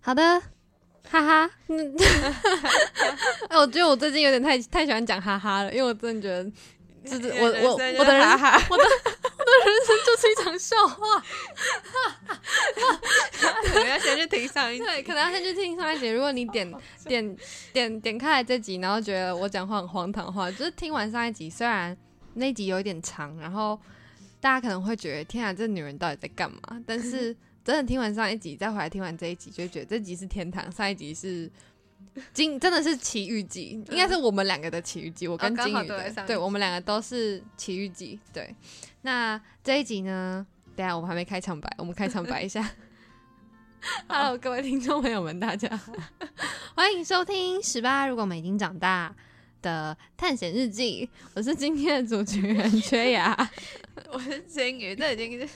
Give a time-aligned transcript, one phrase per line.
[0.00, 0.40] 好的，
[1.10, 1.50] 哈哈。
[1.68, 1.94] 嗯，
[3.48, 6.44] 哎，我觉得我最近有点太太喜欢讲哈哈了，因为我真的觉得，
[7.10, 8.28] 就是 我我我的人
[8.70, 8.84] 我的
[9.40, 11.22] 我的人生就是一场笑话。
[13.62, 16.08] 可能要先去听上一集，对，可能要先去听上一集。
[16.08, 16.72] 如果你点
[17.06, 17.36] 点
[17.72, 21.96] 点点开来这集，然后觉得我讲话很荒唐的话，就是听完上一集，虽然
[22.34, 23.78] 那集有一点长，然后
[24.40, 26.58] 大家可能会觉得天啊，这女人到底在干嘛？
[26.86, 31.50] 但是真的听完上一集，再回来听完这一集，就觉得这集是天堂，上一集是
[32.32, 35.28] 金，真的是奇遇记，应该是我们两个的奇遇记。
[35.28, 38.18] 我跟金宇的，对我们两个都是奇遇记。
[38.32, 38.54] 对，
[39.02, 40.46] 那这一集呢？
[40.76, 42.66] 等下我们还没开场白，我们开场白一下。
[44.08, 45.92] Hello，各位听众朋友们，大家好，
[46.74, 48.06] 欢迎收听十八。
[48.06, 49.14] 如果我们已经长大
[49.62, 53.36] 的探险日记，我是今天的主持人缺牙，
[54.12, 55.48] 我是金鱼，这已经是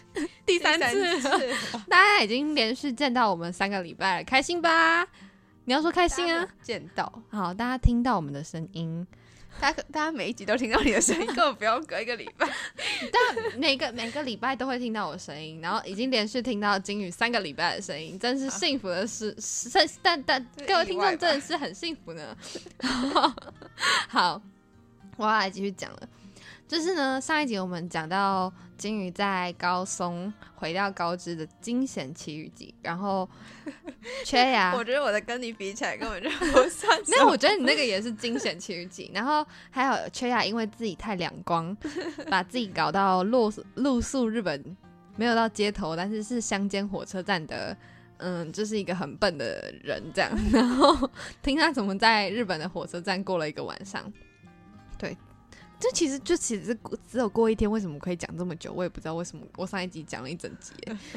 [0.44, 1.20] 第三次，
[1.88, 5.06] 大家已经连续见到我们三个礼拜了，开心吧？
[5.64, 6.46] 你要说开心啊？
[6.62, 9.06] 见到好，大家听到我们的声音。
[9.60, 12.46] 大家大家每一集都听到你的声音，根本不用隔一个礼拜。
[13.12, 19.34] 但每个每个礼拜都会听到我声音，然后已经连续听到金宇三个礼拜的声音，真是幸福的事。
[19.40, 19.68] 是
[20.02, 22.36] 但但各位听众真的是很幸福呢。
[24.08, 24.40] 好，
[25.16, 26.08] 我要来继续讲了。
[26.66, 33.28] 就是呢，上一集我们讲到金鱼在高松回到高知的惊险奇遇记，然后
[34.24, 34.74] 缺牙。
[34.74, 36.98] 我觉得我的跟你比起来根本就不算。
[37.08, 39.10] 没有，我觉得你那个也是惊险奇遇记。
[39.14, 41.76] 然后还有缺牙，因为自己太两光，
[42.28, 44.76] 把自己搞到露露宿日本，
[45.16, 47.76] 没有到街头，但是是乡间火车站的，
[48.18, 50.30] 嗯，就是一个很笨的人这样。
[50.52, 51.10] 然后
[51.42, 54.12] 听他怎么在日本的火车站过了一个晚上，
[54.98, 55.16] 对。
[55.84, 56.74] 这其实就其实
[57.06, 58.72] 只有过一天，为什么可以讲这么久？
[58.72, 59.44] 我也不知道为什么。
[59.58, 60.72] 我上一集讲了一整集，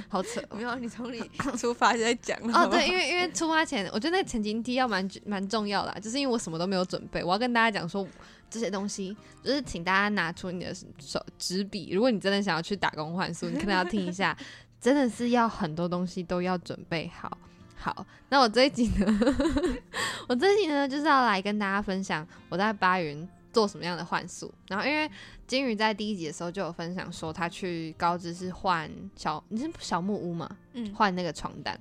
[0.10, 0.44] 好扯。
[0.54, 1.22] 没有，你从你
[1.58, 2.68] 出发就在讲哦。
[2.68, 8.06] 对，因为因为出发前，我觉得那前情提要蛮蛮重要的，就是因为我什么都没有准备，我要跟大家讲说
[8.50, 11.92] 这些东西，就是请大家拿出你的手纸笔。
[11.94, 14.38] 如果你真的想要去打工换宿，你可能要听一下，
[14.82, 17.38] 真的是要很多东西都要准备好。
[17.78, 19.20] 好，那我这一集呢，
[20.28, 23.26] 我这一集呢就是要来跟大家分享我在巴云。
[23.58, 24.54] 做什么样的换宿？
[24.68, 25.10] 然后因为
[25.48, 30.48] 金鱼在第一集的时候就有分享说，他去高知是换小，你是小木屋嘛？
[30.74, 31.76] 嗯，换那个床单。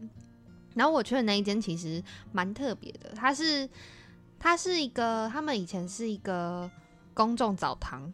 [0.75, 3.69] 然后我去的那一间其实蛮特别的，它是
[4.39, 6.71] 它是一个他们以前是一个
[7.13, 8.11] 公众澡堂，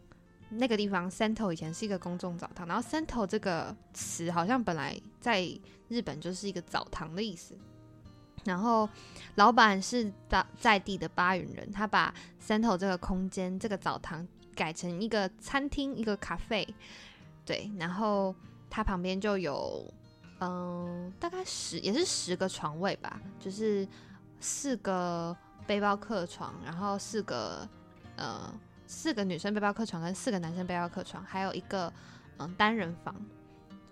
[0.49, 2.67] 那个地方 Sento 以前是一个公众澡堂。
[2.67, 5.49] 然后 Sento 这个词好像本来在
[5.87, 7.56] 日本就是一个澡堂的意思。
[8.44, 8.88] 然后，
[9.36, 12.12] 老板是在在地的巴云人，他把
[12.44, 16.66] Cento 这个空间、这个澡堂改成一个餐厅、一个咖啡，
[17.47, 17.70] 对。
[17.78, 18.34] 然后
[18.69, 19.86] 他旁边就有，
[20.41, 23.86] 嗯，大概十也是十个床位吧，就是
[24.41, 25.36] 四个
[25.66, 27.69] 背包客床，然后四个
[28.16, 28.52] 呃
[28.86, 31.92] 四个女生背包客床跟四个男生背包客床，还有一个
[32.38, 33.14] 嗯单人房。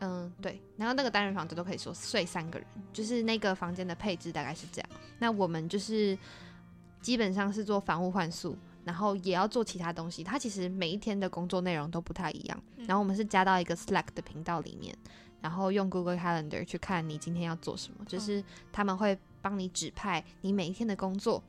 [0.02, 4.90] 嗯，对，然后那个单人房子都可以说睡三个人，就是那个房间的配置大概是这样。
[5.18, 6.18] 那我们就是
[7.02, 10.24] 基本上是做房屋换宿，然后也要做其他东西。
[10.24, 12.62] 它其实每一天的工作内容都不太一样。
[12.86, 14.96] 然后我们是加到一个 Slack 的频道里面，
[15.42, 21.42] 然后用 Google Calendar 去看你今天要做什么，就是他们会帮你指派你每一天的工作。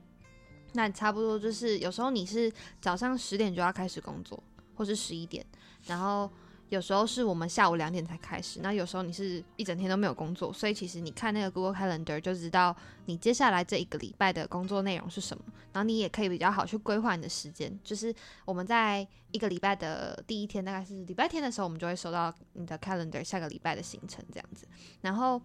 [0.73, 2.51] 那差不多就是有时候你是
[2.81, 4.43] 早上十点就要开始工作，
[4.75, 5.45] 或是十一点，
[5.85, 6.29] 然后。
[6.71, 12.73] 有时候是我们下午两点才开始，那有时候你是一整天都没有工作，所以其实你看那个 Google Calendar 就知道
[13.07, 15.43] 你接下来这一个礼拜的工作内容是什么，
[15.73, 17.77] 然后你也可以比较好去规划你的时间。
[17.83, 18.15] 就是
[18.45, 24.65] 我们在一个礼拜的第一天，大概是礼拜天的时候，我们就会收到你的 Calendar 下个礼拜的行程这样子。
[25.01, 25.41] 然后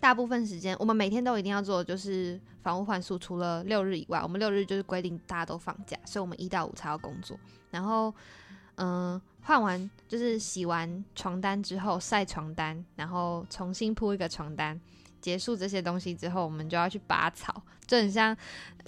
[0.00, 7.38] 大部分时间我们每天都一定要做，就是房屋换宿，除了六日以外，我们六日就是规定大家都放假，所以我们一到五才要工作。
[7.70, 8.12] 然后，
[8.74, 9.20] 嗯。
[9.44, 14.78] 换完就是洗完床单之后晒床单，然后重新铺一个床单。
[15.20, 18.36] 结束这些东西之后，我们就要去拔草，就很像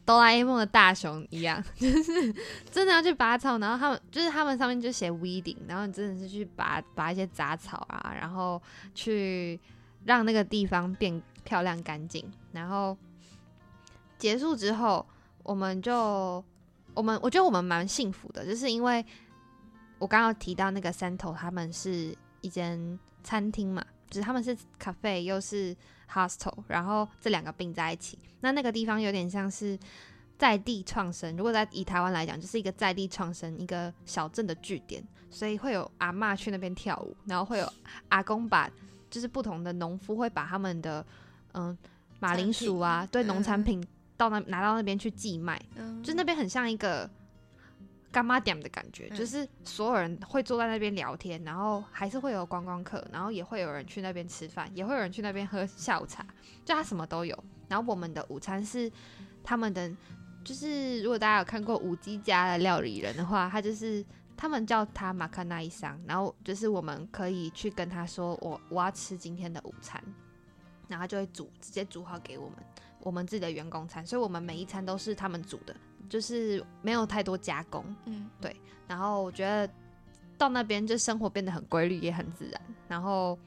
[0.04, 2.30] 哆啦 A 梦的大雄一样， 就是
[2.70, 3.56] 真的要去拔草。
[3.56, 8.60] 然后他们就是他们上面就写 weeding，然后你真的是去拔拔一些杂草啊，然后
[8.94, 9.58] 去
[10.04, 12.30] 让那个地方变漂亮干净。
[12.52, 12.94] 然后
[14.18, 15.06] 结束之后，
[15.42, 16.44] 我们就
[16.92, 19.02] 我们我觉得我们蛮幸福的，就是因为。
[19.98, 25.76] 我刚刚提到那个 Cento，他们是一间餐厅嘛，就是他们是 cafe 又是
[26.12, 28.18] hostel，然后这两个并在一起。
[28.40, 29.78] 那那个地方有点像是
[30.38, 37.72] 在地创生，如果在以台湾来讲，就是一个在地创生一个小镇的据点，所以会有阿妈去那边跳舞，然后会有
[38.10, 38.70] 阿公把
[39.10, 41.04] 就是不同的农夫会把他们的
[41.54, 41.76] 嗯
[42.20, 43.82] 马铃薯啊，对，农产品
[44.16, 47.10] 到那拿到那边去寄卖，嗯就那边很像一个
[48.16, 56.24] 干妈点的感觉，嗯就是所有人会坐在那边聊天，然后还是会有观光客，然后也会有人去那边吃饭，也会有人去那边喝下午茶，
[56.64, 57.44] 就它什么都有。
[57.68, 58.90] 然后我们的午餐是
[59.44, 59.94] 他们的，
[60.42, 64.02] 就是如果大家有看过五 G 家的料理人的话，他就是。
[64.38, 69.98] 他们叫他马克那一桑，然后就是我们可以去跟他说我我要吃今天的午餐，
[70.88, 72.58] 然后他就会煮直接煮好给我们，
[73.00, 75.74] 我们自己的员工餐，所以我们每一餐都是他们煮的，
[76.08, 77.84] 就是没有太多加工。
[78.04, 78.54] 嗯对
[78.88, 79.68] 然后我觉得
[80.38, 82.60] 到那边就生活变得很规律，也很自然。
[82.88, 83.38] 然后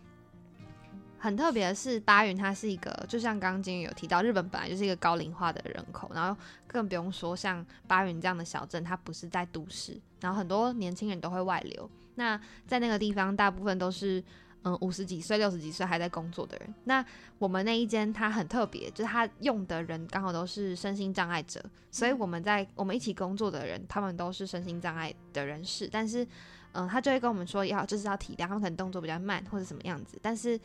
[1.17, 11.89] 很特别的是，巴云它是一个，就像刚刚金宇有提到，日本本来就是一个高龄化的人口，然后更不用说像巴云这样的小镇，它不是在都市，然后很多年轻人都会外流。
[12.15, 14.21] 那在那个地方，大部分都是
[14.63, 16.73] 嗯五十几岁、六十几岁还在工作的人。
[16.85, 17.05] 那
[17.37, 26.25] 我们那一间它很特别，就是它用的人刚好都是身心障碍者，所以我们在我们一起工作的人，他们都是身心障碍的人士，但是
[26.71, 30.59] 嗯，他就会跟我们说要就是要体谅，他们可能动作比较慢或者什么样子，但是。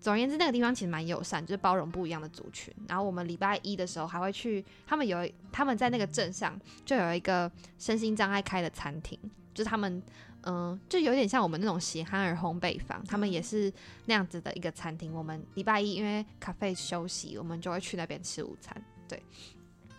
[0.00, 2.74] 总而言之，那个地方其实蛮友善，就是包容不一样的族群。
[2.88, 5.18] 然后我们礼拜一的时候还会去，他们有
[5.52, 7.48] 他们在那个镇上就有一个
[7.78, 9.16] 身心障碍开的餐厅，
[9.54, 10.02] 就是他们
[10.44, 13.72] 嗯、就有点像我们那种喜憨儿烘焙坊，他们也是
[14.06, 15.12] 那样子的一个餐厅。
[15.12, 18.74] 我们礼拜一因为咖啡休息，我们就会去那边吃午餐。
[19.08, 19.22] 对，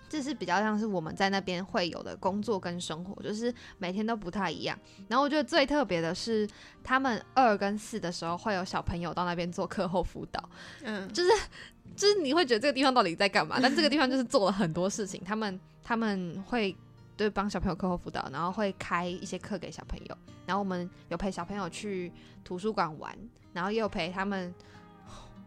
[0.09, 4.77] 这是比较像是我们在那边会有的工作跟生活，就是每天都不太一样。
[5.07, 6.47] 然后我觉得最特别的是，
[6.83, 10.49] 他们二跟四的时候会有小朋友到那边做课后辅导，
[10.83, 13.59] 嗯，就是你会觉得这个地方到底在干嘛？
[13.61, 16.75] 但这个地方就是做了很多事情，他们他们会
[17.15, 22.11] 对帮小朋友课后辅导，然后会开一些课给小朋友，然后我们有陪小朋友去
[22.43, 23.15] 图书馆玩，
[23.53, 24.53] 然后也有陪他们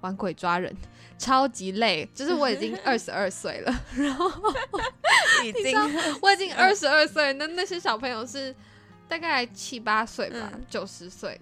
[0.00, 0.74] 玩鬼抓人，
[1.18, 2.08] 超级累。
[2.14, 4.30] 就是我已经二十二岁了，然后
[5.44, 5.76] 已经
[6.22, 8.54] 我已经二十二岁，那那些小朋友是
[9.08, 11.40] 大概七八岁吧嗯，九十岁。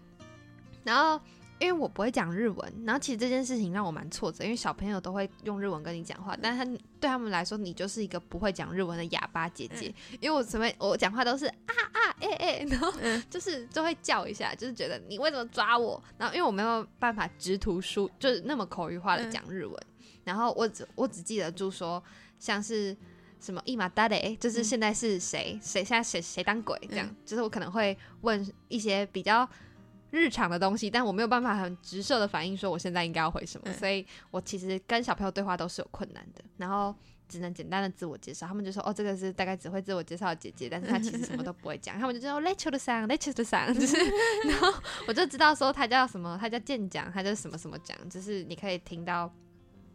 [0.85, 1.19] 然后
[1.59, 6.71] 因为我不会讲日文，然后其实这件事情让我蛮挫折，因为小朋友都会用日文跟你讲话，但是他
[7.01, 9.95] 对他们来说，你就是一个不会讲日文的哑巴姐姐。
[10.21, 11.55] 因为我什么我讲话都是啊
[11.93, 16.03] 啊哎哎，然后嗯 就是就会叫一下，就是觉得你为什么抓我？
[16.19, 19.81] 然后因为我没有办法直图书，就是那么口语化的讲日文，
[20.25, 22.03] 然后我只我只记得住说
[22.39, 22.97] 像是。
[23.41, 29.47] 什么一马达雷，就是现在是谁谁、现在谁谁当鬼这样，就是我可能会问一些比较
[30.15, 36.95] 日常的东西，但我没有办法很直射的反应说我现在应该要回什么，嗯所以我其实跟小朋友对话都是有困难的，然后
[37.29, 43.97] 只能简单的自我介绍，他们就说哦这个是大概只会自我介绍的姐姐，但是她其实什么都不会讲，他们就说 Let's 的桑 Let's 的桑，就是
[44.45, 44.73] 然后
[45.09, 49.31] 我就知道说他叫什么，他叫健讲，他叫什么什么讲，就是你可以听到。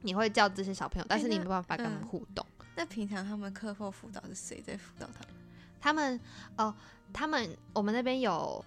[0.02, 2.46] 你会叫这些小朋友，但是你没办法跟他们嗯互动。
[2.78, 5.36] 那平常他们课后辅导是谁在辅导他们？
[5.82, 6.20] 他们
[6.56, 6.74] 哦，
[7.12, 8.64] 他们我们那边有，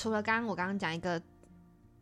[0.00, 1.20] 除了刚刚我刚刚讲一个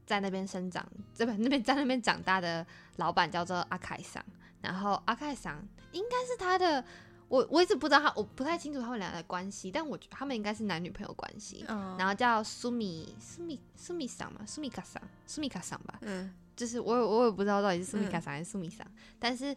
[0.06, 2.65] 在那边生长，这边那边在那边长大的
[2.95, 4.25] 老板叫做阿凯桑，
[4.62, 5.61] 然后阿凯桑
[5.91, 6.85] 应该是他的，
[7.27, 11.65] 我我一直不知道他，我不太清楚他们俩的关系，但我觉得他们应该是男女朋友关系。
[11.67, 11.97] 嗯。
[11.99, 16.33] 然后叫苏米苏米苏米桑嘛，苏米卡桑，苏米卡桑吧，嗯。
[16.55, 18.87] 就是我也我也不知道到底是苏米卡桑还是苏米桑，
[19.19, 19.57] 但是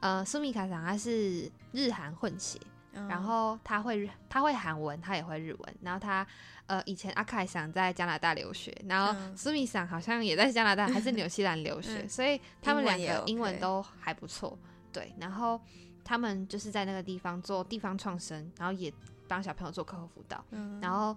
[0.00, 2.60] 呃苏米卡桑他是日韩混血，
[2.94, 5.74] 嗯然后他会日他会韩文，他也会日文。
[5.82, 6.26] 然后他
[6.66, 14.58] 呃以前阿凯想在加拿大留学，然后嗯苏米想好像也在加拿大还是纽西兰留学，嗯所以他们两个英文都还不错。
[14.92, 15.60] 对，然后
[16.04, 18.92] 他们就是在那个地方做地方创生，然后也
[19.26, 20.44] 帮小朋友做课后辅导。
[20.50, 21.16] 嗯然后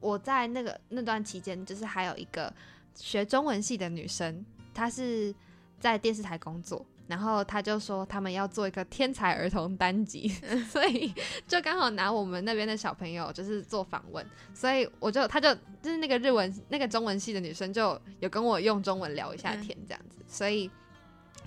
[0.00, 2.52] 我在那个那段期间，就是还有一个
[2.94, 5.34] 学中文系的女生，她是
[5.78, 10.28] 在电视台工作，然后他就说他们要做一个天才儿童单集，
[10.70, 11.12] 所以
[11.46, 14.24] 就刚好拿我们那边的小朋友就是做访问，
[14.54, 20.70] 所以我就他就就是那个日文那个中文系的女生就有跟我用中文聊一下天这样子，所以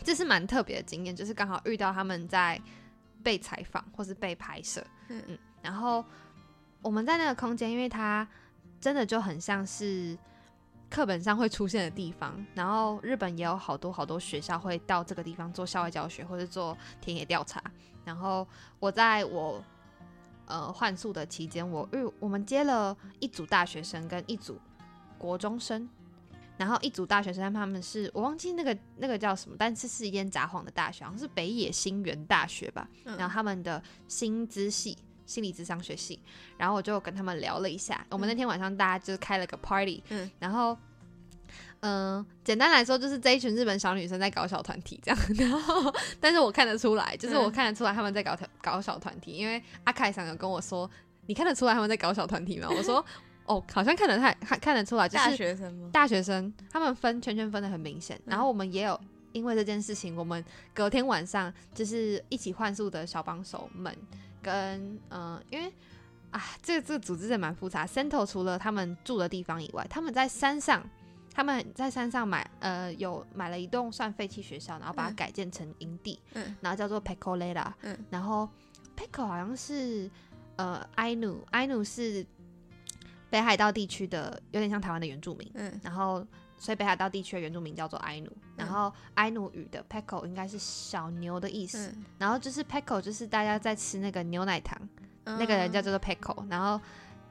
[0.03, 2.59] 这是蛮特别的经验，就是刚好遇到他们在
[3.21, 5.21] 被采访或是被拍摄，嗯。
[5.27, 6.03] 嗯，然后
[6.81, 8.27] 我们在那个空间，因为它
[8.79, 10.17] 真的就很像是
[10.91, 17.63] 课本上会出现的地方，然后日本也有好多好多学校会到这个地方做校外教学或者做田野调查。
[18.03, 18.45] 然后
[18.77, 19.63] 我在我
[20.45, 24.59] 呃换宿的期间，我遇我们接了一组大学生跟一组
[25.17, 25.87] 国中生。
[26.57, 32.87] 然后一组大学生，他们是我忘记那个那个叫什么，但是是一间札幌的大学，好像是北野新源大学吧。
[33.05, 34.95] 嗯然后他们的薪资系
[35.31, 36.19] 心理智商学系，
[36.57, 38.05] 然后我就跟他们聊了一下。
[38.09, 40.77] 我们那天晚上大家就是开了个 party，嗯然后
[41.79, 50.89] 嗯，简单来说就是这一群日本小女生在搞小团体这样， 然后但是我看得出来，就是我看得出来他们在搞搞小团体，因为阿凯想有跟我说，
[51.27, 52.67] 你看得出来他们在搞小团体吗？
[52.69, 53.03] 我说
[53.45, 55.89] 哦，好像看得太看看得出来，就是大学生吗？
[55.91, 58.99] 大学生他们分圈圈分的很明显，然后我们也有
[59.31, 60.43] 因为这件事情，我们
[60.75, 63.93] 隔天晚上就是一起换宿的小帮手们
[64.41, 65.71] 跟嗯，因为
[66.31, 67.85] 啊，这个这个组织也蛮复杂。
[67.85, 70.81] Cento 除了他们住的地方以外，他们在山上，
[71.33, 76.55] 他们在山上买呃有买了一栋算废弃学校，然后把它改建成营地，嗯。
[76.61, 77.97] 然后叫做 Pecolela，嗯。
[78.09, 78.47] 然后
[78.95, 80.09] Peco 好像是
[80.55, 82.25] 呃 Ainu，Ainu 是
[83.29, 85.79] 北海道地区的有点像台湾的原住民，嗯。
[85.83, 86.25] 然后
[86.61, 94.79] 所以北海道地区的原住民叫做埃努，然后埃努语的 Peco 应该是小牛的意思，嗯，然后就是 Peco 就是大家在吃那个牛奶糖，
[95.23, 96.79] 那个人叫做 Peco，然后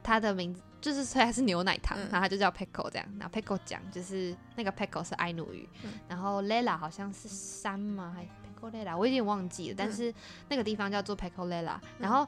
[0.03, 2.09] 他的名字就是虽然是牛奶糖，嗯。
[2.11, 5.93] 然后他就叫 Peco 这样，然后 Peco 讲就是那个 Peco 是埃努语，嗯。
[6.09, 8.13] 然后 Lela 好像是山吗？
[8.13, 10.13] 还 Peco Lela 我有点忘记了，但是
[10.49, 12.27] 那个地方叫做 Peco Lela，然后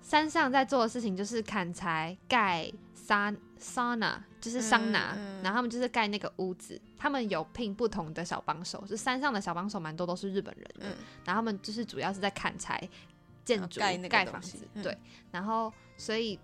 [0.00, 5.42] 山上在做的事情就是砍柴、盖桑桑拿，就是桑拿，嗯嗯。
[5.42, 10.96] 然后他们就是盖那个屋子，他们有聘不同的小帮手，就山上的小帮手蛮多都是日本人的，嗯。
[11.24, 12.88] 然后他们就是主要是在砍柴、
[13.44, 14.82] 建筑、盖盖房子，嗯。
[14.82, 14.96] 对，
[15.30, 16.38] 然后所以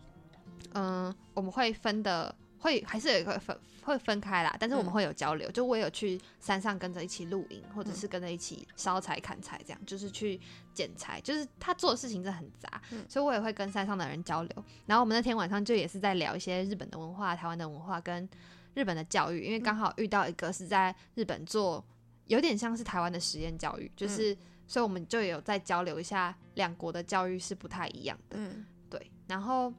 [0.72, 2.34] 嗯、我们会分的。
[2.64, 5.50] 会还是有一个分会分开啦，但是我们嗯会有交流。
[5.50, 10.40] 就我有去山上跟着一起露营，或者嗯是跟着一起烧柴、砍柴，这样就是去
[10.72, 11.20] 捡柴。
[11.20, 14.64] 就是他做的事情真的很杂，嗯所以我也会跟山上的人交流。
[14.86, 18.26] 然后我们那天晚上就也是在聊一些日本的文化、台湾的文化跟
[18.72, 21.84] 日本的教育，因为刚好遇到一个是在日本做
[22.28, 24.34] 有点像是台湾的实验教育，就是、
[24.66, 28.38] 所以我们就有在交流一下两国的教育是不太一样的。
[28.38, 29.70] 嗯对，然后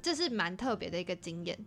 [0.00, 1.58] 这是蛮特别的一个经验。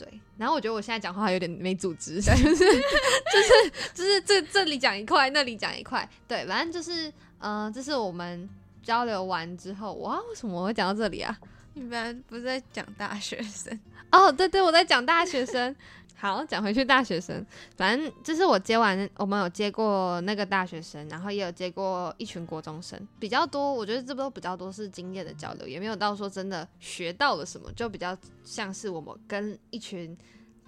[0.00, 8.48] 对，然后我觉得我现在讲话有点没组织， 就是 就是就是这这里讲一块，那里讲一块，对，反正就是嗯、呃这是我们
[8.82, 11.36] 交流完之后，哇，为什么我会讲到这里啊？
[11.74, 13.78] 一般不是在讲大学生，
[14.10, 15.76] 哦，对对，我在讲大学生。
[16.20, 17.42] 好，讲回去大学生，
[17.78, 23.72] 反正就是我接完，我们有接过那个大学生，然后也有接过一群国中生，比较多。
[23.72, 30.14] 我觉得这都比较多是经验的交流，也没有到说真的学到了什么，就比较像是我们跟一群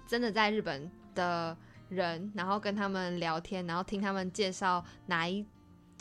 [0.07, 1.55] 真的在日本的
[1.89, 5.45] 人，然后跟他们聊天，然后听他们介绍哪一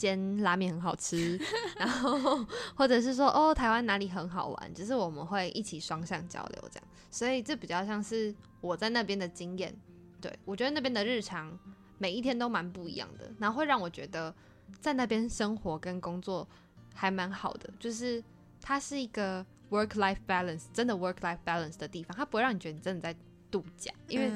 [0.03, 1.39] 间拉面很好吃，
[1.77, 2.45] 然后
[2.75, 9.75] 或者是说哦台湾哪里很好玩，只是我们会一起双向交流这样，所以这比较像是我在那边的经验。
[10.21, 11.59] 对我觉得那边的日常
[11.99, 14.33] 每一天都蛮不一样的，然后会让我觉得
[14.81, 16.49] 在那边生活跟工作
[16.95, 18.23] 还蛮好的，就是
[18.61, 23.17] 它是一个 work life balance 真的 work life balance 的地方，它不会让你觉得你真的在
[23.51, 24.31] 度假，因为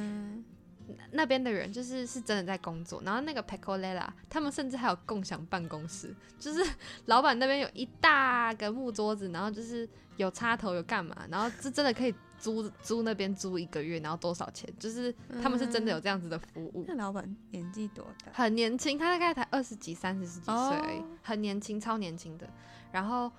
[1.12, 6.65] 那边的人就是是真的在工作，然后那个 Pecolela 他们甚至还有共享办公室，就是
[7.07, 14.69] 老板那边有一大个木桌子，然后就是有插头有干嘛，然后是真的可以租租那边租一个月，然后多少钱？
[14.79, 16.85] 就是他们是真的有这样子的服务。
[16.87, 18.33] 那老板年纪多大？
[18.33, 22.49] 很年轻，他大概才二十几、三十几岁而已哦很年轻，超年轻的。
[22.93, 23.31] 然后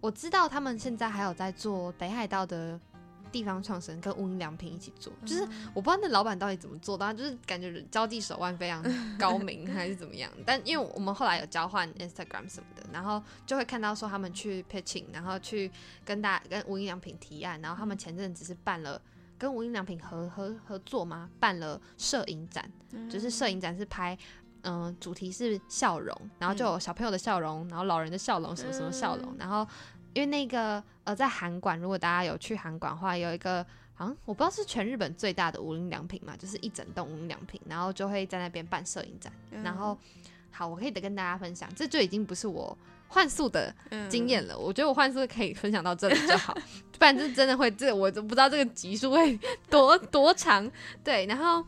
[0.00, 2.78] 我知道他们现在还有在做北海道的
[3.30, 5.42] 地方创生，跟无印良品一起做，就是
[5.74, 8.82] 我不知道那老板到底怎么做到，就是感觉交际手腕非常
[9.18, 10.30] 高明，还是怎么样。
[10.44, 15.70] 但因为我们后来有交换 Instagram 什么的，然后就会看到说他们去 pitching，然后去
[16.04, 19.00] 跟大跟无印良品提案，然后他们前阵子是办了。
[19.40, 21.30] 跟无印良品合合合作吗？
[21.38, 22.68] 办了摄影展，
[23.08, 24.18] 就是摄影展是拍，
[24.62, 29.64] 嗯、主题是笑容，然后就有小朋友的笑容，然后老人的笑容，什么什么笑容，然后
[30.12, 39.96] 因为那个呃，在韩馆，如果大家有去韩馆的话，有一个好像我不知道是全日本最大的无印良品嘛，就是一整栋无印良品，然后就会在那边办摄影展，嗯然后
[40.50, 42.76] 好，我可以得跟大家分享，这就已经不是我
[43.08, 44.58] 换宿的嗯经验了。
[44.58, 46.52] 我觉得我换宿可以分享到这里就好，
[46.98, 49.34] 不然这真的会这我都不知道这个集数会
[49.70, 50.70] 多多长。
[51.02, 51.64] 对，然后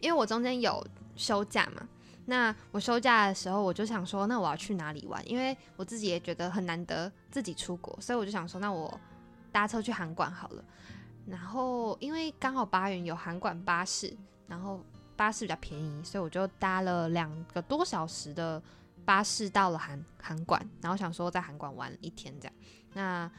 [0.00, 1.88] 因为我中间有休假嘛，
[2.26, 5.22] 那我休假的时候我就想说，那我要去哪里玩？
[5.28, 8.98] 因为我自己也觉得很难得自己出国，所以我就想说，那我
[9.52, 10.64] 搭车去韩馆好了。
[11.26, 14.14] 然后因为刚好八元有韩馆巴士，
[14.46, 14.82] 然后
[15.16, 18.62] 巴士比较便宜，所以我就搭了两个多小时的
[19.04, 22.54] 巴士到了韩韩馆，然后想说在韩馆玩一天这样。
[22.94, 23.30] 那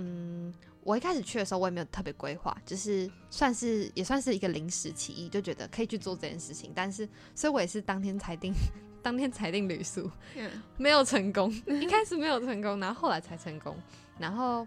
[0.00, 0.52] 嗯，
[0.82, 6.72] 我一开始去的时候我也没有特别规划，就是算是也算是一个临时起意，就觉得可以去做这件事情。
[6.74, 8.52] 但是，所以我也是当天裁定，
[9.02, 13.76] 当天裁定旅宿，嗯没有成功， 一开始没有成功，然后后来才成功。
[14.18, 14.66] 然后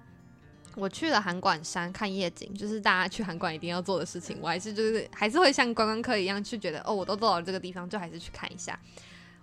[0.76, 4.38] 我去了函馆山看夜景，就是大家去函馆一定要做的事情。
[4.42, 8.80] 我还是就是还是会像观光客一样去觉得，哦，我都到了这个地方，就还是去看一下。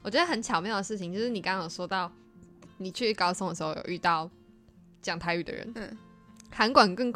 [0.02, 2.11] 我觉得很巧妙的事情就是你刚刚有说到，
[2.78, 4.28] 你去高松的时候有遇到
[5.02, 5.71] 讲台语的人。
[5.75, 5.97] 嗯，
[6.50, 7.12] 韩馆更，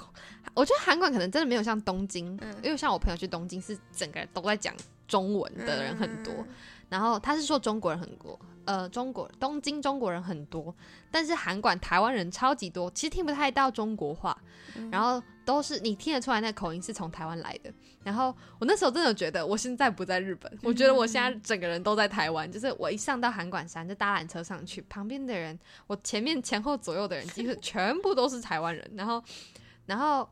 [0.55, 4.75] 我觉得韩馆可能真的没有像东京，嗯因为像我朋友去东京是整个人都在讲
[5.07, 6.33] 中文的人很多。
[6.35, 6.49] 嗯
[6.91, 10.73] 然后他是说中国人很多，呃，中国东京中国人很多，
[11.11, 14.37] 但是韩馆台湾人超级多，其实听不太到中国话，
[14.77, 17.73] 嗯然后都是你听得出来那口音是从台湾来的。
[18.03, 29.23] 然后我那时候真的觉得我现在不在日本，我觉得我现在整个人都在台湾，就是我一上到函馆山就搭缆车上去，旁边的人，我前面前后左右的人几乎全部都是台湾人，然后，
[29.87, 30.29] 然后。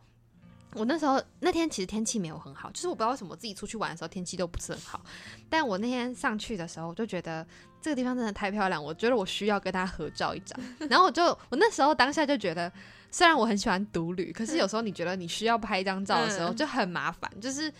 [0.74, 5.04] 我那时候那天其实天气没有很好，就是我不知道为什么我自己出去玩的时候天气都不是很好，
[5.50, 7.46] 但我那天上去的时候，我就觉得
[7.82, 10.58] 这个地方真的太漂亮，我觉得我需要跟他合照一张。
[10.88, 12.72] 然后我就我那时候当下就觉得，
[13.10, 17.72] 虽然我很喜欢独旅，可是有时候你觉得你需要拍一张照的时候嗯就很麻烦，就是。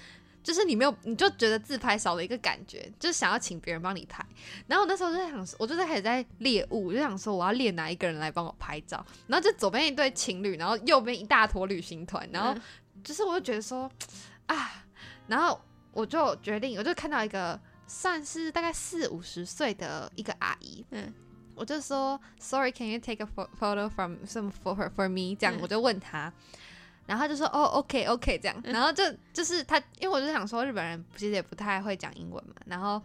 [0.44, 4.26] 就是你没有，你就觉得自拍少了一个感觉，就是想要请别人帮你拍。
[4.66, 9.06] 然后我那时候就在想说，我就在开始在猎物，我就想说我要猎哪一个人来帮我拍照。
[9.28, 12.60] 然后就左边一对情侣，然后右边一大坨旅行团，然后嗯
[13.04, 13.88] 就是我就觉得说
[14.46, 14.82] 啊，
[15.28, 15.60] 然后
[15.92, 17.56] 我就决定，我就看到一个
[17.92, 21.12] 算是大概四五十岁的一个阿姨，嗯。
[21.54, 25.36] 我就说 Sorry，can you take a pho- photo from some for her for me？
[25.38, 25.60] 这样、嗯。
[25.60, 26.32] 我就问他。
[27.06, 33.00] 然后他就说哦，OK OK 这样，然后就就是他，因为我就想说日本人其实也不太会讲英文嘛，然后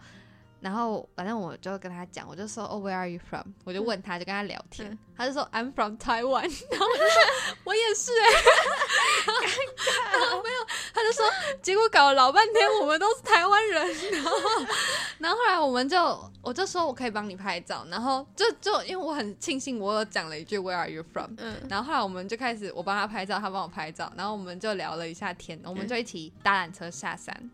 [0.60, 3.46] 然后反正我就跟他讲，我就说哦，Where are you from？
[3.64, 4.98] 我就问他，就跟他聊天，嗯。
[5.16, 7.22] 他就说 I'm from Taiwan， 然后我就说
[7.64, 8.12] 我也是。
[8.12, 8.28] 哎、
[9.26, 10.44] 尴尬。
[10.44, 11.26] 没有，他就说
[11.62, 14.32] 结果搞了老半天我们都是台湾人，然 后
[15.20, 21.32] 然后后来我们就我就说我可以帮你拍照，然后就就因为我很庆幸我有讲了一句 Where are you from？
[21.38, 21.56] 嗯。
[21.70, 27.52] 然后后来我们就开始，我帮他拍照，他帮我拍照，然后我们就聊了一下天，我们就一起搭缆车下山。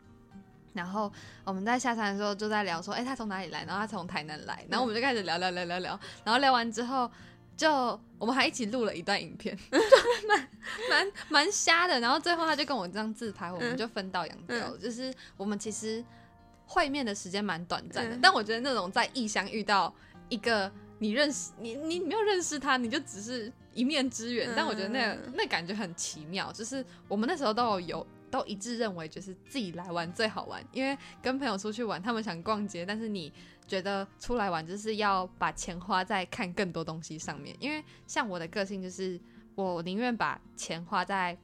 [0.74, 1.12] 然后
[1.44, 3.63] 我们在下山的时候就在聊说，哎，他从哪里来？
[3.65, 7.09] 然后他从台南来，然后我们就开始聊聊聊聊聊，然后聊完之后，
[7.55, 7.72] 就
[8.18, 9.77] 我们还一起录了一段影片，就
[10.27, 10.50] 蛮
[10.90, 12.00] 蛮蛮瞎的。
[12.00, 14.77] 然后最后他就跟我这样自拍，我们就分道扬镳了。
[14.77, 16.03] 就是我们其实
[16.66, 19.94] 会面的时间蛮短暂的，嗯但我觉得那种在异乡遇到
[20.29, 26.51] 一个你认识你你没有认识他，你就只是一面之缘，但我觉得那嗯那感觉很奇妙。
[26.51, 33.31] 就是我们那时候都有有都一致认为，就是自己来玩最好玩，因为跟朋友出去玩，他们想逛街，但是你
[33.67, 37.55] 觉得出来玩就是要把钱花在看更多东西上面。
[37.59, 39.22] 因为像我的个性就是，
[39.53, 41.37] 我宁愿把钱花在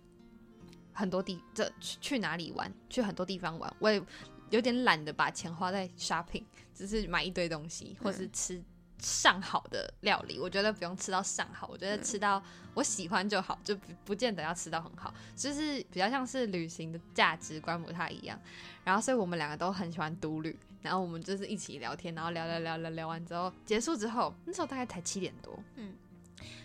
[0.91, 4.01] 很多地，这去去哪里玩，去很多地方玩，我也
[4.49, 8.59] 有点懒得把钱花在 shopping，只是买一堆东西，或是吃
[8.99, 10.39] 上好的料理。
[10.39, 12.41] 我觉得不用吃到上好，我觉得吃到
[12.73, 18.39] 我喜欢就好，就不不见得要吃到很好，就是比较像是旅行的价值观不太一样。
[18.83, 25.95] 然后，所以我们两个都很喜欢独旅，然后我们就是一起聊天，然后聊聊聊聊聊完之后结束之后，那时候大概才七点多，嗯。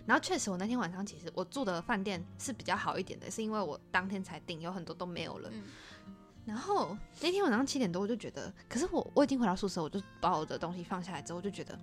[0.06, 5.48] 然后确实，我那天晚上其实我住的饭店是比较好一点的，是因为我当天才订，有很多都没有了。
[5.52, 5.62] 嗯
[6.46, 11.74] 然后那天晚上七点多，我就觉得，可是我我已经回到宿舍，我就把我的东西放下来之后，我就觉得，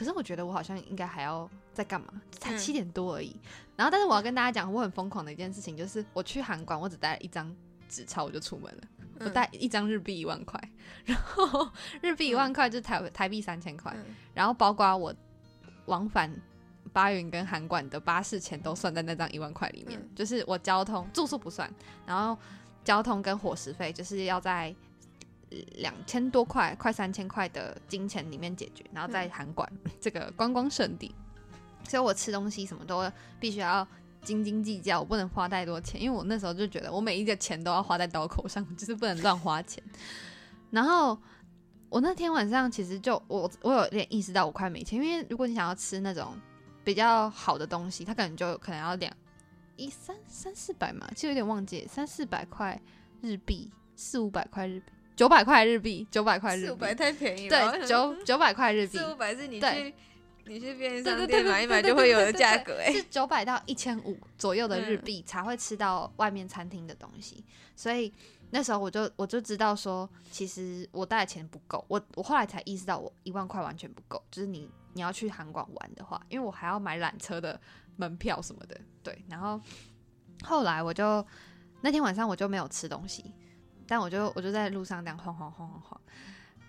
[0.00, 2.06] 可是我觉得我好像应该还要在干嘛？
[2.30, 2.56] 才嗯。
[2.56, 3.36] 七点多而已。
[3.76, 7.54] 然后，但是我要跟大家讲，我很疯狂的一件事情，就是我去韩馆，我只带了一张
[7.86, 8.82] 纸钞我就出门了，
[9.18, 10.58] 我嗯带一张日币一万块，
[11.04, 11.68] 然后
[12.00, 14.16] 日币一万块就是台台币三千块，嗯。
[14.32, 15.14] 然后包括我
[15.84, 16.34] 往返
[16.94, 20.08] 巴云跟韩馆的巴士钱都算在那张一万块里面，嗯。
[20.16, 21.70] 就是我交通住宿不算，
[22.06, 22.38] 然后
[22.82, 24.74] 交通跟伙食费就是要在
[25.76, 31.14] 两千多块、快三千块的金钱里面解决，然后在韩馆、 这个观光圣地，
[31.88, 33.86] 所以我吃东西什么都必须要。
[34.22, 39.82] 斤斤计较，我不能花太多钱，因为我那时候就觉得我每一个钱都要花在刀口上，就是不能乱花钱。
[40.70, 41.18] 然后
[41.88, 46.36] 我那天晚上其实就我我有点意识到我快没钱，因为如果你想要吃那种
[46.84, 49.10] 比较好的东西，它可能就可能要两
[49.76, 52.78] 一三三四百嘛，其实有点忘记三四百块
[53.22, 59.94] 日币，四五百块日币，九百块日币，九百块日币，四五百太便宜了，对九九百块日币，四五百是你对去
[60.46, 67.44] 你去便利商店买一买就会有的价格哎是，九百到一千五左右的日嗯币才会吃到外面餐厅的东西，
[67.76, 68.10] 所以
[68.48, 77.60] 那时候我就我就知道说，其实我带的钱不够，我我后来才意识到我一万块完全不够，就是你你要去韩馆玩的话，因为我还要买缆车的
[77.96, 79.60] 门票什么的，对，然后
[80.44, 81.22] 后来我就
[81.82, 83.30] 那天晚上我就没有吃东西，
[83.90, 86.00] 但我就我就在路上这样晃晃晃晃晃。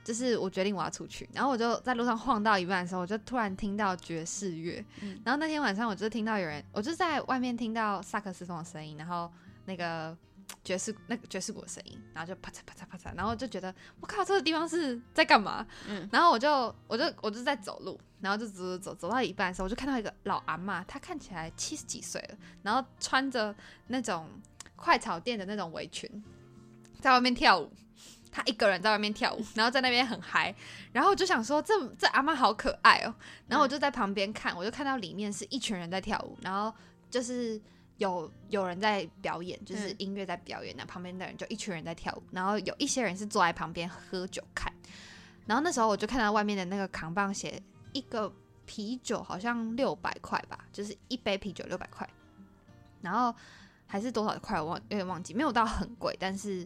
[0.03, 9.31] 就是我决定我要出去，然后我就在路上晃到一半的时候，我就突然听到爵士乐，嗯然后那天晚上我就听到有人，我就在外面听到萨克斯风的声音，然后
[9.65, 10.17] 那个
[10.63, 15.63] 爵士那个爵士鼓的声音，然后就啪嚓啪嚓啪嚓，然后就觉得我靠，这个地方是在干嘛？
[15.87, 23.55] 嗯然后我就我就我就在走路，然后就走走走走到一半的时候，我就看到一个老阿妈，她看起来七十几岁了，然后穿着
[23.85, 24.27] 那种
[24.75, 26.09] 快炒店的那种围裙，
[27.01, 27.69] 在外面跳舞。
[28.33, 30.55] 他一个人在外面跳舞， 然后在那边很嗨，
[30.93, 33.13] 然后我就想说，这这阿妈好可爱哦。
[33.49, 36.73] 然后我就在旁边看，我就看到里面是一群人在跳舞，然后
[37.09, 37.61] 就是
[37.97, 44.71] 有有人在表演，就是嗯音乐在表演，那旁边的人就一群人在跳舞，然后有一些人是坐在旁边喝酒看。
[45.45, 47.61] 然后那时候我就看到外面的那个扛棒写
[47.91, 48.33] 一个
[48.65, 52.09] 啤酒好像六百块吧，就是一杯啤酒六百块，
[53.01, 53.35] 然后
[53.87, 56.65] 还是多少块我忘有点忘记，没有到很贵，但是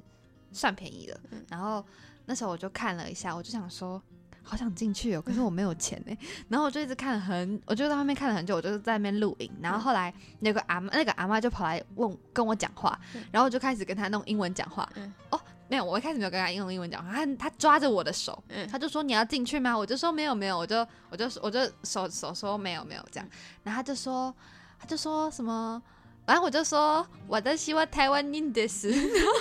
[0.56, 1.20] 算便宜了。
[1.50, 1.86] 然后
[2.26, 4.02] 那时候我就看了一下，我就想说。
[4.48, 6.16] 好想进去哦，可是我没有钱呢。
[6.50, 9.52] 然后我就一直看了很，我就在外面看了很久，我就在那边录影。
[9.60, 12.96] 然后后来那个阿妈，那个阿妈就跑来问跟我讲话，
[13.32, 14.88] 然后我就开始跟她弄英文讲话。
[14.98, 19.76] 嗯哦，没有，我一开始没有跟她用英文讲话，她她抓着我的手，嗯他就说你要进去吗？
[19.76, 23.28] 我就说没有没有，我就我就我就手手说没有没有这样，
[23.64, 24.32] 然后他就说
[24.78, 25.82] 他就说什么，
[26.26, 29.32] 然后我就说我的希望台湾人的是，然 后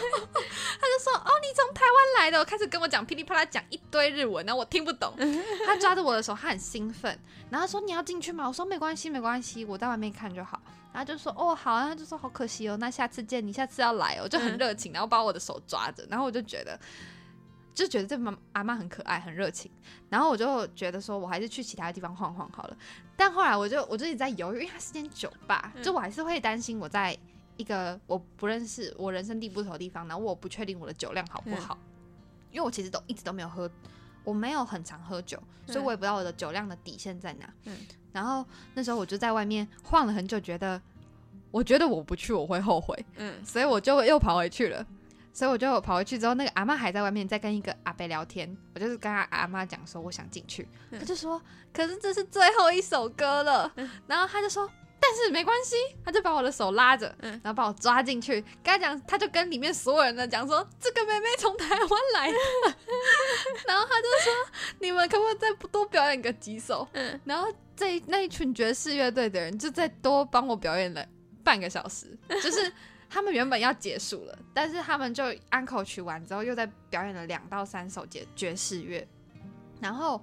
[0.80, 5.14] 他就说哦你从台湾来的，我开始跟我讲噼里啪啦讲一堆日文，然后我听不懂，
[5.66, 7.18] 他抓着我的手，他很兴奋，
[7.50, 8.46] 然后他说你要进去吗？
[8.46, 10.60] 我说没关系没关系，我在外面看就好。
[10.92, 16.78] 然后就说哦好，然后就说好可惜哦，那下次见，你下次要来哦，就很热情，然后把我的手抓着，然后我就觉得。
[17.74, 19.70] 就觉得这妈阿妈很可爱，很热情，
[20.08, 22.76] 然后我就觉得说，我还是去其他地方晃晃好了。
[23.16, 27.16] 但后来我就我就一直在犹豫，因为它是间酒吧，嗯就我还是会担心我在
[27.56, 31.76] 一个我不认识、我人生地不熟的地方，然后我不确定我的酒量好不好，
[32.52, 33.68] 因为我其实都一直都没有喝，
[34.22, 37.52] 我没有很常喝酒，所以我也不知道我的酒量的底线在哪。
[37.64, 37.76] 嗯
[38.12, 40.80] 然后那时候我就在外面晃了很久，觉得
[41.50, 44.86] 我觉得我不去我会后悔，嗯所以我就又跑回去了。
[45.34, 48.56] 所以我就跑回去之后，那个阿妈还在外面在跟一个阿伯聊天。
[48.72, 50.98] 我就是跟他阿妈讲说我想进去，嗯。
[51.00, 51.42] 他就说
[51.72, 53.70] 可是这是最后一首歌了，
[54.06, 54.70] 然后他就说
[55.00, 57.32] 但是没关系，他就把我的手拉着，嗯。
[57.42, 62.30] 然后把我抓进去，跟他讲，他就跟里面所有人的讲说这个妹妹从台湾来。
[62.30, 62.36] 的，
[63.66, 64.32] 然后他就说
[64.78, 66.86] 你们可不可以再多表演个几首？
[66.92, 67.20] 嗯。
[67.24, 71.04] 然后这那一群爵士乐队的人就再多帮我表演了
[71.42, 72.72] 半个小时，就是
[73.14, 79.06] 他们原本要结束了，但是他们就安口曲完之后，又在表演了两到三首爵爵士乐，
[79.80, 80.20] 然后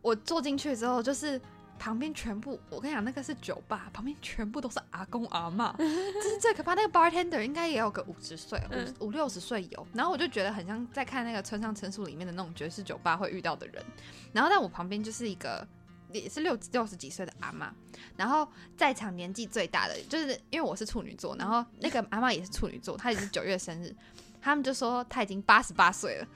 [0.00, 1.40] 我坐进去之后，就是
[1.80, 6.74] 旁边全部，我跟你讲，那个是酒吧，旁边全部都是阿公阿嬷， 这是最可怕。
[6.74, 9.84] 那个 bartender 应该也有个五十岁，嗯五五六十岁有。
[9.92, 13.84] 然后我就觉得很像在看那个村上春树里面的那种爵士酒吧会遇到的人。
[14.32, 15.66] 然后在我旁边就是一个
[16.12, 17.68] 也是六六十几岁的阿嬷，
[18.16, 18.46] 然后
[18.76, 23.94] 在场年纪最大的，就是因为我是处女座，然后那个阿嬷也是处女座，她也是九月生日。
[24.42, 26.26] 他们就说她已经八十八岁了，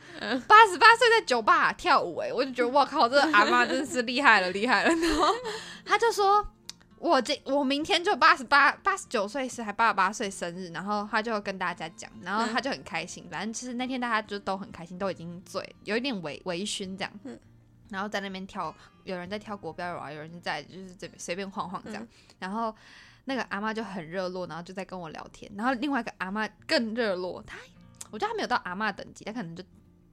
[0.46, 4.94] 八十八岁在酒吧跳舞、哎，我就觉得我靠，这个阿嬷真是厉害了，厉害了。
[4.94, 5.34] 然后
[5.86, 6.46] 他就说，
[6.98, 17.38] 我这我明天就八十八、八十九岁是还八十八岁生日，然后他就跟大家讲，然后他就很开心，反正其实那天大家就都很开心，都已经醉，有一点微微醺这样，嗯
[17.88, 18.74] 然后在那边跳，
[19.04, 22.08] 有人在跳国标舞啊，有人在就是这边随便晃晃这样，嗯。
[22.40, 22.74] 然后
[23.26, 27.58] 那个阿妈就很热络，然后就在跟我聊天，然后另外一个阿妈更热络，她
[28.10, 29.62] 我觉得她没有到阿妈等级，她可能就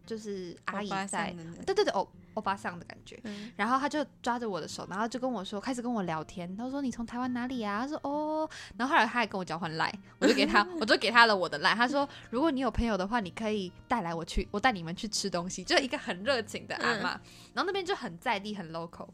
[0.06, 1.34] 就是阿姨在
[1.66, 3.20] 对对对，欧欧巴桑的感觉。
[3.24, 6.56] 嗯然后他就抓着我的手，然后就跟我说，开始跟我聊天。
[6.58, 11.76] 他说：“你从台湾哪里啊？”他说：“哦。”然后后来他还跟我交换赖，我就给他， 我就给他了我的赖。
[11.76, 17.10] 他说：“如果你有朋友的话，你可以带来我去，我带你们去吃东西。”就一个很热情的阿妈。
[17.54, 19.10] 然后那边就很在地，很 local。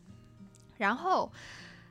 [0.78, 1.32] 然后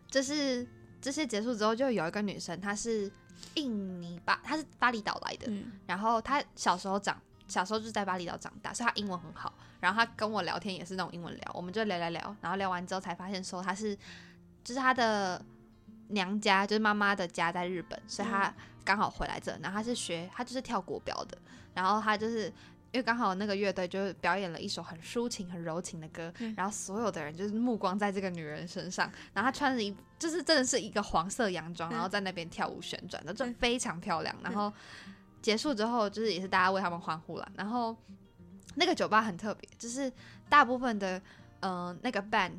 [0.08, 0.66] 就是
[1.00, 3.10] 这些结束之后，就有一个女生，她是
[3.54, 5.46] 印尼巴，她是巴厘岛来的。
[5.48, 9.52] 嗯然后她小时候长，小时候就是在巴厘岛长大，所以他英文很好。
[9.80, 13.96] 然后他跟我聊天也是那种英文聊，我们就聊聊聊，然后聊完之后才发现说他是，
[14.64, 15.44] 就是他的
[16.08, 18.52] 娘家，就是妈妈的家在日本，所以他
[18.84, 19.52] 刚好回来这。
[19.62, 21.38] 然后他是学，他就是跳国标的，
[21.74, 22.52] 然后他就是。
[22.92, 34.34] 因为刚好那个乐队就是表演了一首很抒情、很柔情的歌，嗯然后所有的人就是目光在这个女人身上，然后她穿着一就是真的是一个黄色洋装，嗯然后在那边跳舞旋转的，就嗯非常漂亮。
[34.42, 34.72] 然后
[35.46, 37.48] 结束之后，就是也是大家为他们欢呼了。
[37.54, 37.96] 然后
[38.74, 40.12] 那个酒吧很特别，就是
[40.48, 41.16] 大部分的
[41.60, 42.50] 嗯、呃那个 band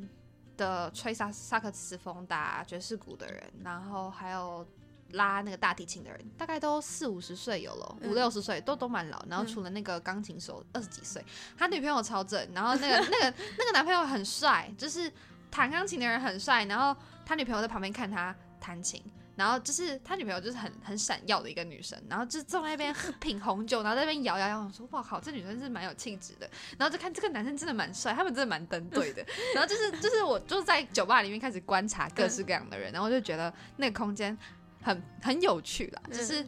[0.56, 4.66] 的吹萨萨克斯风、打爵士鼓的人，然后还有
[5.10, 9.22] 拉那个大提琴的人，大概都四五十岁有了，嗯五六十岁都都蛮老。
[9.28, 11.22] 然后嗯除了那个钢琴手二十几岁，
[11.58, 15.12] 他女朋友超正，然后那个 那个那个男朋友很帅，就是
[15.50, 19.02] 弹钢琴的人很帅，然后他女朋友在旁边看他弹琴。
[19.38, 26.50] 然后就是他女朋友就是很很闪耀的一个女生，然后就坐在那边 品红酒，然后在那边摇摇摇，我说哇靠，这女生是蛮有气质的。
[26.76, 29.24] 然后就看这个男生真的蛮帅，他们真的蛮登对的。
[29.54, 34.36] 然后就是就是我就在酒吧里面开始观察各式各样的人，然后就觉得那个空间
[34.82, 36.44] 很很有趣啦，嗯就是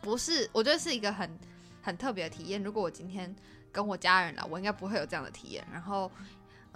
[0.00, 1.38] 不是我觉得是一个很
[1.82, 2.62] 很特别的体验。
[2.62, 3.34] 如果我今天
[3.70, 5.62] 跟我家人来，我应该不会有这样的体验。
[5.70, 6.10] 然后，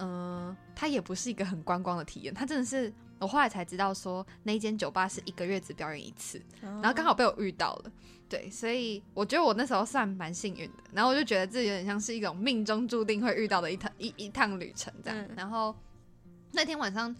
[0.03, 7.91] 嗯、它也不是一个很观光的体验，它真的是我后来才知道说那间酒吧是一个月只表演一次，然然后刚好被我遇到了，
[8.27, 10.83] 对，所以我觉得我那时候算蛮幸运的。
[10.91, 15.19] 然后我就觉得自己有点像是一种命中注定会遇到的一趟一一趟旅程这样。
[15.19, 15.73] 嗯然后
[16.51, 17.15] 那天晚上，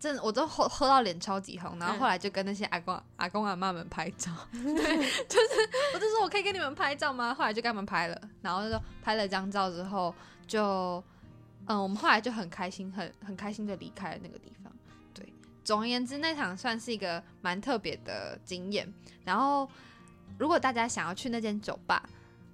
[0.00, 7.34] 真的我都喝喝到脸超级红，然后后来就跟那些阿公、阿公阿妈们拍照， 对，就是我就说我可以跟你们拍照吗？
[7.34, 10.14] 后来就跟他们拍了，然后就说拍了张照之后
[10.46, 11.04] 就。
[11.66, 14.72] 嗯，我们后来就很开心，很很开心的离开了那个地方。
[15.12, 15.32] 对，
[15.64, 18.92] 总而言之，那场算是一个蛮特别的经验。
[19.24, 19.68] 然后，
[20.38, 22.08] 如果大家想要去那间酒吧，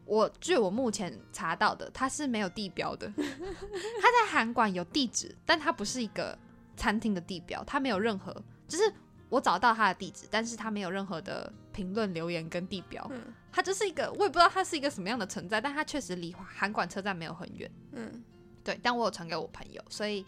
[0.05, 3.13] 我据我目前查到的，它是没有地标的。
[3.17, 6.37] 它在韩馆有地址，但它不是一个
[6.77, 8.35] 餐厅的地标，它没有任何，
[8.67, 8.93] 就是
[9.29, 13.07] 我找到它的地址，但是它没有任何的评论留言跟地标。
[13.11, 13.23] 嗯
[13.55, 17.71] 它就是一个，我也不知道它是一个什么样的存在，但它确实离韩馆车站没有很远。
[17.93, 18.25] 嗯
[18.65, 20.25] 对，但我有传给我朋友，所以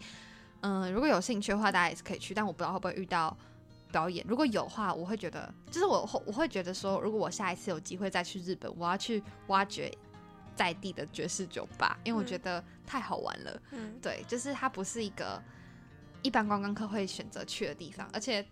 [0.61, 3.35] 嗯，如果有兴趣的话，大家也是可以去，但我不知道会不会遇到
[3.91, 4.25] 表演。
[4.27, 9.91] 如果有的话，我会觉得，就是我会我会觉得说，如果我下一次有机会再去日本，我要去挖掘
[10.55, 13.61] 在地的爵士酒吧，因为我嗯觉得太好玩了。
[13.71, 15.41] 嗯对，就是它不是一个
[16.21, 18.43] 一般观光客会选择去的地方，而且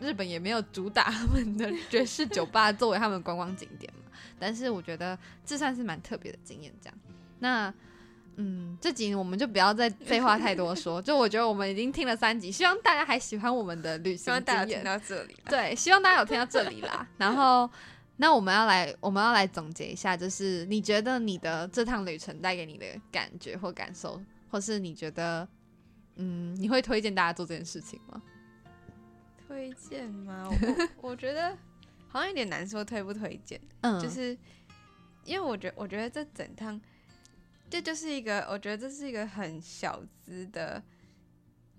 [0.00, 4.00] 日本也没有主打他们的 爵士酒吧作为他们观光景点嘛。
[4.38, 6.72] 但是我觉得这算是蛮特别的经验。
[6.82, 6.98] 这样，
[7.38, 7.72] 那
[8.36, 14.84] 嗯，这集我们就不要再废话太多说， 就我觉得我们已经听了三集，希望大家还喜欢我们的旅行希行望大家听经验。
[14.84, 15.50] 到这里啦。
[15.50, 17.06] 对，希望大家有听到这里啦。
[17.16, 17.68] 然后，
[18.16, 24.20] 那我们要来，我们要来总结一下，就是你觉得你的这趟旅程带给你的感觉或感受，
[24.50, 25.46] 或是你觉得，
[26.16, 28.20] 嗯，你会推荐大家做这件事情吗？
[29.46, 30.48] 推荐吗？
[31.00, 31.56] 我 我觉得
[32.08, 34.36] 好像有点难说推不推荐，嗯，就是
[35.24, 36.80] 因为我觉我觉得这整趟
[37.74, 40.82] 这就是一个，我觉得这是一个很小资的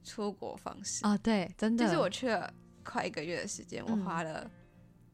[0.04, 1.06] 出国方式。
[1.06, 2.54] 啊，对，真的，就是我去了
[2.84, 4.50] 快一个月的时间，我嗯花了，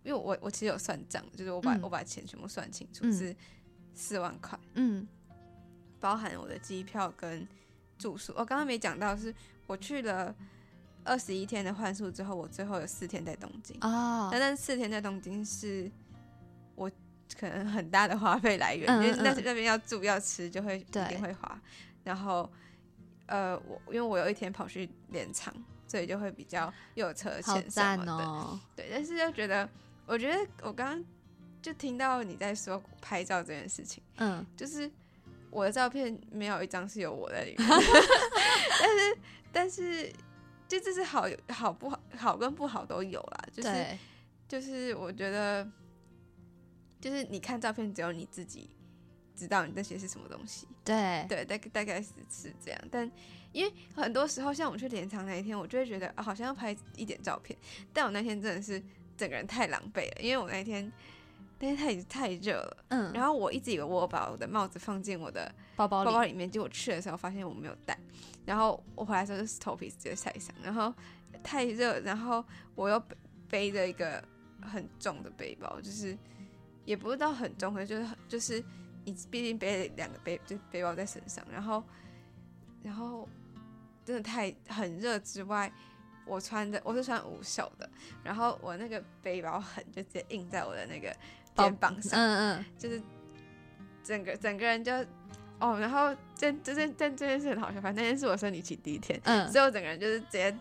[0.03, 3.35] 因为我我其实有算账，就是我把、嗯我把钱全部算清楚、嗯是
[3.93, 5.07] 四万块，嗯
[5.99, 7.47] 包含我的机票跟
[7.99, 8.33] 住宿。
[8.35, 9.31] 我刚刚没讲到，是
[9.67, 10.35] 我去了
[11.03, 13.77] 二十一天的换宿之后，我最后有四天在东京。
[13.81, 16.00] 啊那、，但四天在东京是我
[17.39, 19.41] 可能很大的花费来源，嗯因为那嗯。
[19.45, 21.59] 那边要住要吃就会一定会花。
[22.03, 22.49] 然后
[23.27, 25.53] 呃，我因为我有一天跑去连场，
[25.87, 28.11] 所以就会比较又有车好钱什么的。
[28.11, 29.67] 哦，对，但是就觉得，
[30.05, 31.05] 我觉得我刚刚
[31.61, 34.45] 就听到你在说拍照这件事情，嗯。
[34.57, 34.89] 就是
[35.49, 37.67] 我的照片没有一张是有我在里面，
[38.79, 39.17] 但是
[39.51, 40.11] 但是
[40.67, 43.97] 就这是好好不好好跟不好都有啦，就是，
[44.47, 45.67] 就是我觉得，
[47.01, 48.69] 就是你看照片只有你自己
[49.35, 52.79] 知道你那些是什么东西，对，对，大概大概是是这样。
[52.91, 53.11] 但
[53.51, 57.57] 因为很多时候，像我去连场那一天，我就会觉得、啊、好像要拍一点照片，
[57.91, 58.81] 但我那天真的是
[59.17, 60.89] 整个人太狼狈了，因为我那天
[61.59, 67.97] 那天太太热了，嗯，然后我一直以为我把我的帽子放进我的包包里，包包里面，结果去的时候发现我没有带，
[68.45, 70.93] 然后我回来的时候就是头皮直接晒伤，然后
[71.43, 72.43] 太热，然后
[72.75, 73.15] 我又背
[73.49, 74.23] 背着一个
[74.61, 76.17] 很重的背包，就是
[76.91, 78.63] 也不是到很重，可是就是很就是
[79.05, 81.81] 你毕竟背了两个背就背包在身上，然后
[82.83, 83.27] 然后
[84.03, 85.71] 真的太很热之外。
[86.23, 87.89] 我穿的我是穿无袖的，
[88.23, 91.13] 然后我那个背包很就直接印在我的那个
[91.55, 93.01] 肩膀上，嗯嗯，就是
[94.03, 94.93] 整个整个人就
[95.59, 100.51] 哦，然后这这这这这件事很好笑，反正那天是我生理期第一天，嗯所以我整个人就是直接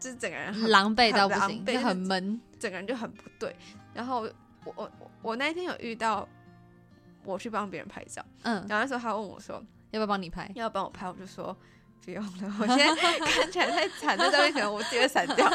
[0.00, 3.54] 就是整个人很狼狈到不行，就狈就很闷，整个人就很不对。
[3.94, 4.28] 然后
[4.74, 4.90] 我
[5.22, 6.28] 我那一天有遇到
[7.24, 9.54] 我去帮别人拍照，嗯，然后那时候他问我说
[9.90, 10.50] 要不要帮你拍？
[10.54, 11.56] 要帮我拍，我就说。
[12.04, 15.50] 不用了，我现在 看起来太惨，那照片可能我自己会删掉，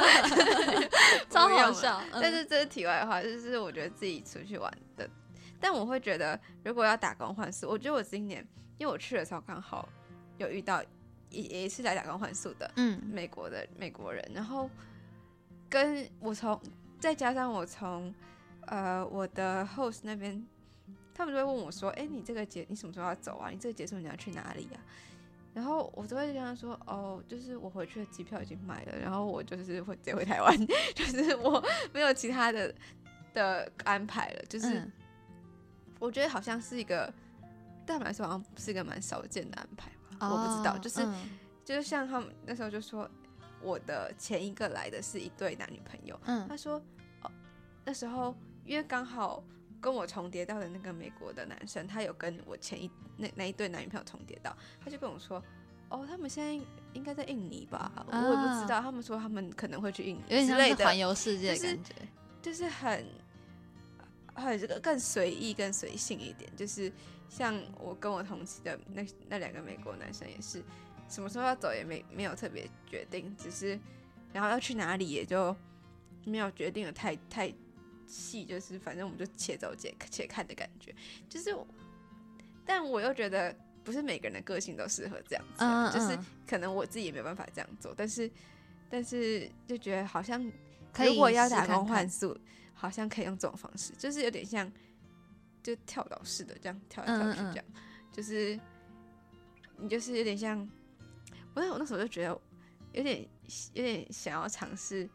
[1.30, 5.10] 超好笑，嗯但是这是题外话，就是我觉得自己出去玩的，
[5.62, 8.46] 但我会觉得如果要打工换宿，我觉得我今年
[8.78, 9.88] 因为我去的时候刚好
[10.40, 10.84] 有遇到
[11.30, 14.70] 也也是来打工换宿的嗯美国的美国人，然后
[15.70, 16.60] 跟我从
[17.00, 18.14] 再加上我从
[18.68, 20.46] 呃我的 host 那边，
[21.14, 23.50] 他们就会问我说：“哎、你这个节你什么时候要走啊？
[23.50, 24.80] 你这个结束你要去哪里呀、
[25.54, 30.56] 然后我都会跟他说：“哦，就是我回去的机票已经买了，然后我就是会直接回台湾，
[30.96, 32.74] 就是我没有其他的
[33.34, 34.44] 的安排了。
[34.48, 34.92] 就是嗯
[36.00, 37.06] 我觉得好像是一个
[37.86, 41.04] 对他们来说好像是一个蛮少见的安排吧，我不知道，哦就是。
[41.04, 41.14] 嗯
[41.64, 43.08] 就是像他们那时候就说，
[43.62, 46.82] 我的前一个来的是一对男女朋友，嗯他说，
[47.22, 47.32] 哦，
[47.86, 49.44] 那时候因为刚好
[49.80, 55.44] 跟我重叠到的那个美国的男生，他有跟我前一那那一对男女朋友重叠到，他就跟我说，
[55.90, 61.94] 哦，他们现在应该在印尼吧，我也不知道，他们说他们可能会去印尼有点之类的像是环，游世界的就是感觉。
[62.42, 63.06] 就是很
[64.34, 66.50] 很这个更随意、更随性一点。
[66.56, 66.92] 就是
[67.30, 70.64] 像我跟我同期的那那两个美国男生也是，
[71.08, 73.80] 什么时候要走也没没有特别决定，只是
[74.34, 75.56] 然后要去哪里也就
[76.26, 77.54] 没有决定的太太
[78.12, 80.94] 细，就是反正我们就且走且且看的感觉。
[81.30, 81.56] 就是，
[82.66, 88.30] 但我又觉得不是每个人的个性都适合这样子啊，嗯，就是嗯可能我自己也没有办法这样做，但是
[88.90, 90.44] 但是就觉得好像
[91.00, 92.38] 如果要打工试看看换宿，
[92.74, 94.72] 好像可以用这种方式，就是有点像
[95.64, 97.66] 就跳岛似的这样跳来跳去这样，
[98.12, 98.60] 就是
[99.78, 100.60] 你就是有点像，
[101.54, 102.42] 我那我那时候就觉得
[102.94, 103.28] 有点
[103.74, 105.10] 有点想要尝试，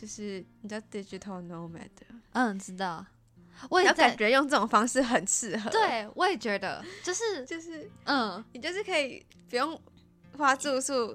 [0.00, 1.88] 就是你知道 digital nomad，
[2.32, 3.04] 嗯，知道。
[3.68, 9.78] 我也感，觉用这种方式很适合，，对我也觉得，就是 就是嗯，你就是可以不用
[10.38, 11.14] 花住宿，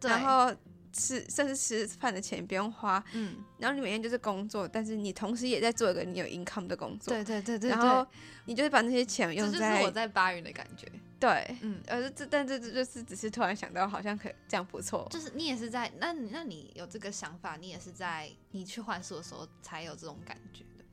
[0.00, 0.50] 对，然后
[0.90, 8.06] 吃甚至吃饭的钱不用花，嗯，然后你每天就是工作，但是你同时也在做一个你有 income 的工作，对对对对，然后
[8.46, 10.90] 你就是把那些钱这就是用在我在巴云的感觉。
[11.22, 20.84] 对，嗯，呃，这但这这就是只是突然想到，好像可以这样不错，就是你也是在，那你那你有这个想法，你也是在你去换宿的时候才有这种感觉的。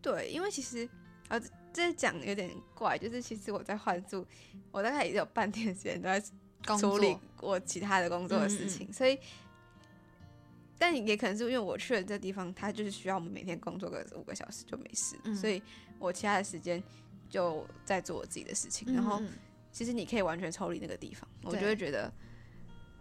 [0.00, 0.88] 对，因为其实
[1.28, 1.38] 呃
[1.74, 4.26] 这讲有点怪，就是其实我在换宿，
[4.70, 6.18] 我大概也有半天时间都在
[6.78, 9.18] 处理作，我其他的工作的事情，所以。
[10.80, 15.60] 但也可能是因为我去了这地方，它就是需要我们每天工作个五个小时就没事，嗯所以
[15.98, 16.80] 我其他的时间
[17.28, 19.20] 就在做我自己的事情，然后
[19.70, 22.10] 其实你可以完全抽离那个地方，我就会觉得，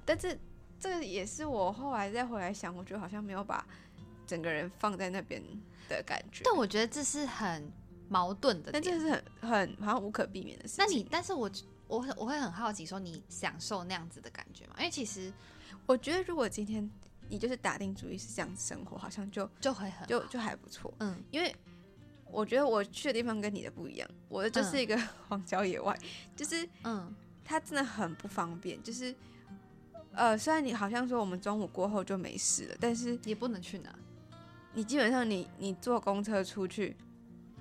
[0.05, 0.37] 但是
[0.79, 3.65] 这个也是我后来再回来想，我觉得好像没有把
[4.25, 5.41] 整个人放在那边
[5.87, 6.43] 的感觉。
[6.43, 7.71] 但我觉得这是很
[8.09, 8.71] 矛盾的。
[8.71, 10.85] 但这是很很好像无可避免的事情。
[10.85, 11.49] 那你，但是我
[11.87, 14.75] 我会我会很好奇，说你享受那样子的感觉吗？
[14.77, 15.33] 因为其实
[15.85, 16.87] 我觉得如果今天
[17.29, 21.55] 你就是打定主意是这样生活，好像就就会很就就还不错，嗯因为。
[22.31, 25.97] 我觉得我去的地方跟你的不一样，我的就是嗯一个 荒郊野外，
[26.35, 27.13] 就是嗯
[27.43, 28.81] 它真的很不方便。
[28.83, 29.15] 就是，
[30.11, 33.93] 呃，虽然你好像说我们中午过后就没事了，但是也不能去哪。
[34.73, 36.95] 你基本上你你坐公车出去，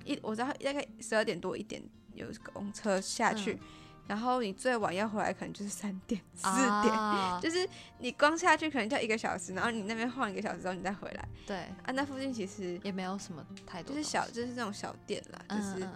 [0.05, 1.81] 一我知道大概十二点多一点
[2.13, 3.59] 有公车下去，嗯
[4.07, 6.43] 然后你最晚要回来可能就是三点四
[6.81, 7.39] 点，啊。
[7.43, 7.67] 就是
[7.99, 11.27] 你光下去可能就要一个小时，然后你那边晃一个小时之后你再回来。
[11.45, 11.91] 对，啊。
[11.93, 15.93] 那附近其实也没有什么太多，就是小就是那种小店啦，就嗯，是嗯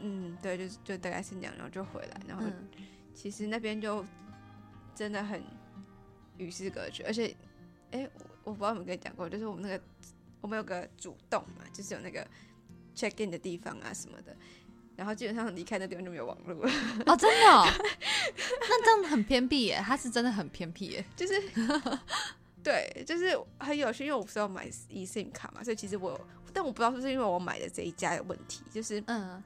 [0.00, 2.68] 嗯对，就是就大概是那样，然后就回来，然后嗯
[3.14, 4.04] 其实那边就
[4.94, 5.40] 真的很
[6.36, 7.34] 与世隔绝，而且，
[7.92, 8.08] 哎、
[8.42, 9.82] 我我不知道有没有跟你讲过，就是我们那个
[10.40, 12.26] 我们有个主动嘛，就是有那个
[12.94, 14.36] check in 的地方啊什么的，
[14.96, 16.72] 然后基本上离开那地方就没有网络了，
[17.06, 17.66] 哦，真的、哦，
[18.60, 21.04] 那这样很偏僻耶，它是真的很偏僻耶。
[21.16, 21.42] 就是
[22.62, 26.18] 对，就是很有趣，因为我不是要买 eSIM 卡嘛，所以其实我，
[26.52, 29.42] 但我不知道是不是因为我买的这一家有问题，就是嗯，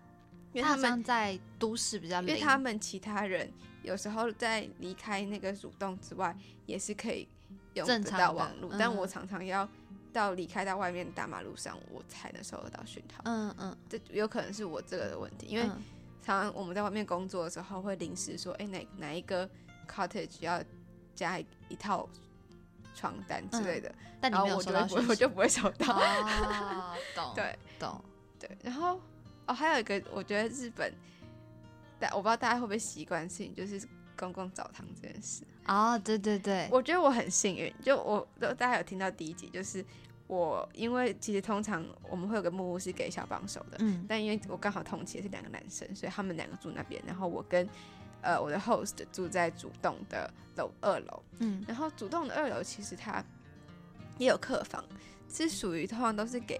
[0.52, 3.50] 因为他们在都市比较灵，因为他们其他人
[3.82, 7.26] 有时候在离开那个主动之外，也是可以
[7.74, 9.68] 用得正常的到网络，但嗯我常常要
[10.12, 13.22] 到离开到外面大马路上，我才能收得到讯号。
[13.24, 15.82] 嗯嗯，这有可能是我这个的问题，因为嗯
[16.22, 19.48] 常常我们在外面工作的时候会临时说，哎、哪哪一个
[19.88, 20.62] cottage 要
[21.14, 22.08] 加一套
[22.94, 25.94] 床单之类的，但你然后我就会不会讯息我就不会收到。
[25.94, 28.04] 哦， 懂，对懂，
[28.38, 29.00] 对，然后
[29.46, 30.92] 哦，还有一个我觉得日本，
[31.98, 33.80] 但我不知道大家会不会习惯性，就是
[34.16, 35.44] 公共澡堂这件事。
[35.68, 39.84] 哦，对对对，我觉得我很幸运，就我大家有听到第一集，就是
[40.26, 47.68] 我因为其实通常我们会有个木屋是给小帮手的，嗯但因为我刚好同期的是两个男生，所以他们两个住那边，然后我跟
[48.22, 51.62] 呃我的 host 住在主栋的楼二楼，嗯。
[51.68, 53.22] 然后主栋的二楼其实它
[54.16, 54.84] 也有客房，
[55.28, 56.58] 是属于通常都是给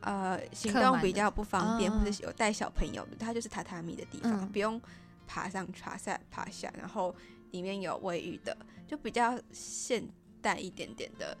[0.00, 4.80] 呃行动比较不方便嗯或者是有带小朋友的，它就是榻榻米的地方，嗯不用
[5.26, 7.14] 爬上爬下爬下，然后
[7.52, 10.06] 里面有卫浴的，就比较现
[10.42, 11.36] 代一点点的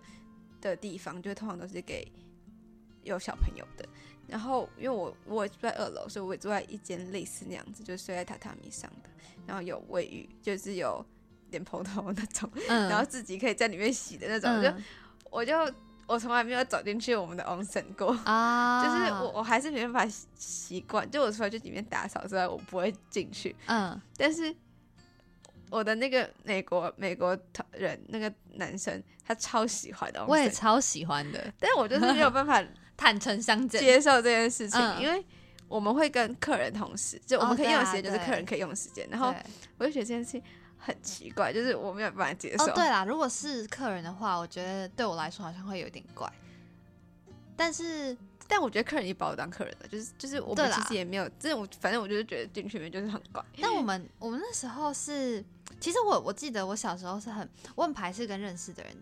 [0.60, 2.10] 的地方，就通常都是给
[3.02, 3.86] 有小朋友的。
[4.28, 9.10] 然后因为我我住在二楼，所以我也住在一间类似那样子，就睡在榻榻米上的，
[9.46, 11.04] 然后有卫浴，就是有
[11.50, 14.84] 莲蓬头那种，嗯， 然后自己可以在里面洗的那种，就嗯
[15.30, 15.54] 我就
[16.06, 18.12] 我从来没有走进去我们的 onsen 过。
[18.24, 21.10] 啊， 就是我，我还是没办法习习惯。
[21.10, 23.54] 就我除了去里面打扫之外，我不会进去。
[23.66, 24.54] 嗯但是
[25.72, 27.36] 我的那个美国美国
[27.72, 30.24] 人那个男生，他超喜欢的。
[30.26, 32.62] 我也，超喜欢的，但是我就是没有办法
[32.96, 33.80] 坦诚相见。
[33.80, 35.24] 接受这件事情，嗯因为
[35.68, 39.08] 我们会跟客人同时，就我哦们可以用的时间就是客人可以用的时间。
[39.10, 39.34] 然后
[39.78, 40.42] 我就觉得这件事情
[40.76, 42.64] 很奇怪，就是我没有办法接受。
[42.66, 46.30] 哦，对啦，如果是客人的话，我觉得对我来说好像会有点怪。
[47.56, 48.16] 但是，
[48.48, 53.42] 但我觉得客人也把我当客人的，就是就是我们其实也没有，这我反正我就是觉得进去里面就是很怪。
[53.60, 55.44] 但我们我们那时候是，
[55.82, 58.96] 其实我我记得我小时候是很我很排斥跟认识的人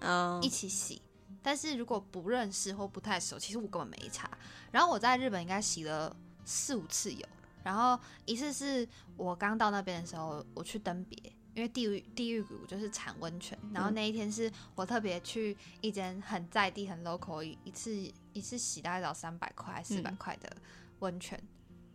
[0.00, 0.42] 嗯。
[0.42, 1.00] 一起洗，
[1.40, 4.28] 但是如果不认识或不太熟，其实我根本没擦。
[4.72, 6.14] 然后我在日本应该洗了
[6.44, 7.24] 四五次有，
[7.62, 7.96] 然后
[8.26, 11.16] 一次是我刚到那边的时候，我去登别，
[11.54, 13.94] 因为地狱地狱谷就是产温泉，然后嗯。
[13.94, 17.92] 那一天是我特别去一间很在地很 local 一一次
[18.32, 20.16] 一次洗大概找三百块四百嗯。
[20.16, 20.50] 块的
[20.98, 21.40] 温泉，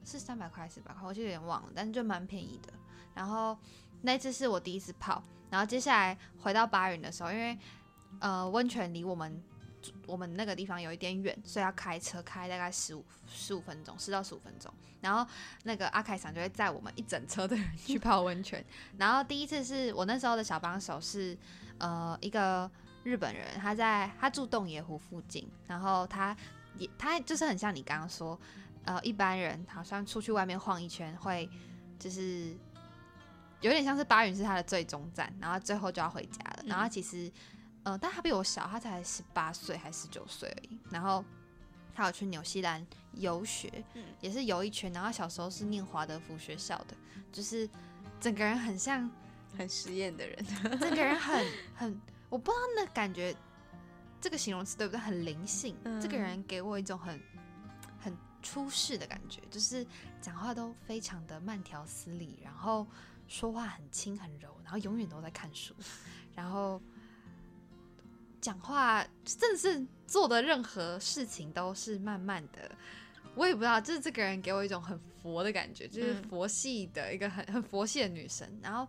[0.06, 2.72] 是三百块还是四百块，我就有点忘了，但是就蛮便宜的。
[3.16, 3.58] 然后
[4.02, 7.58] 那次是我第一次泡，然后接下来回到巴云的时候，因为
[8.20, 9.44] 呃温泉离我们
[10.06, 14.72] 我们那个地方有一点远，所以要开车开大概十五十五分钟，十到十五分钟。
[15.02, 15.26] 然后
[15.64, 18.64] 那个阿凯桑就会载我们一整车的人去泡温泉。
[18.98, 21.38] 然后第一次是我那时候的小帮手是
[21.78, 22.70] 呃一个
[23.04, 26.36] 日本人，他在他住洞爷湖附近，然后他
[26.78, 28.40] 也他就是很像你刚刚说，
[28.84, 31.50] 呃一般人好像出去外面晃一圈会
[31.98, 32.56] 就是。
[33.66, 36.58] 有点像是巴云是他的最终站，然后最后就要回家了。
[36.62, 37.32] 嗯然后其实，
[37.82, 40.80] 呃，但他比我小，他才十八岁还十九岁而已。
[40.92, 41.26] 然后
[41.96, 44.94] 他有去纽西兰游学，嗯也是游一圈。
[44.94, 46.96] 然后小时候是念华德福学校的，
[47.32, 47.68] 就是
[48.20, 49.10] 整个人很像，
[49.58, 50.46] 很实验的人，
[50.80, 51.46] 整个人很
[51.76, 53.36] 很，我不知道那感觉
[54.22, 55.00] 这个形容词对不对？
[55.00, 57.20] 很灵性，嗯这个人给我一种很
[58.00, 59.84] 很出世的感觉，就是
[60.22, 62.86] 讲话都非常的慢条斯理，然后
[63.28, 65.74] 说话很轻很柔，然后永远都在看书，
[66.36, 66.82] 然后
[68.40, 72.72] 讲话真的是做的任何事情都是慢慢的。
[73.36, 78.48] 我也不知道，就是这个人给我一种很佛的感觉，就是嗯佛系的一个很很佛系的女生。
[78.62, 78.88] 然后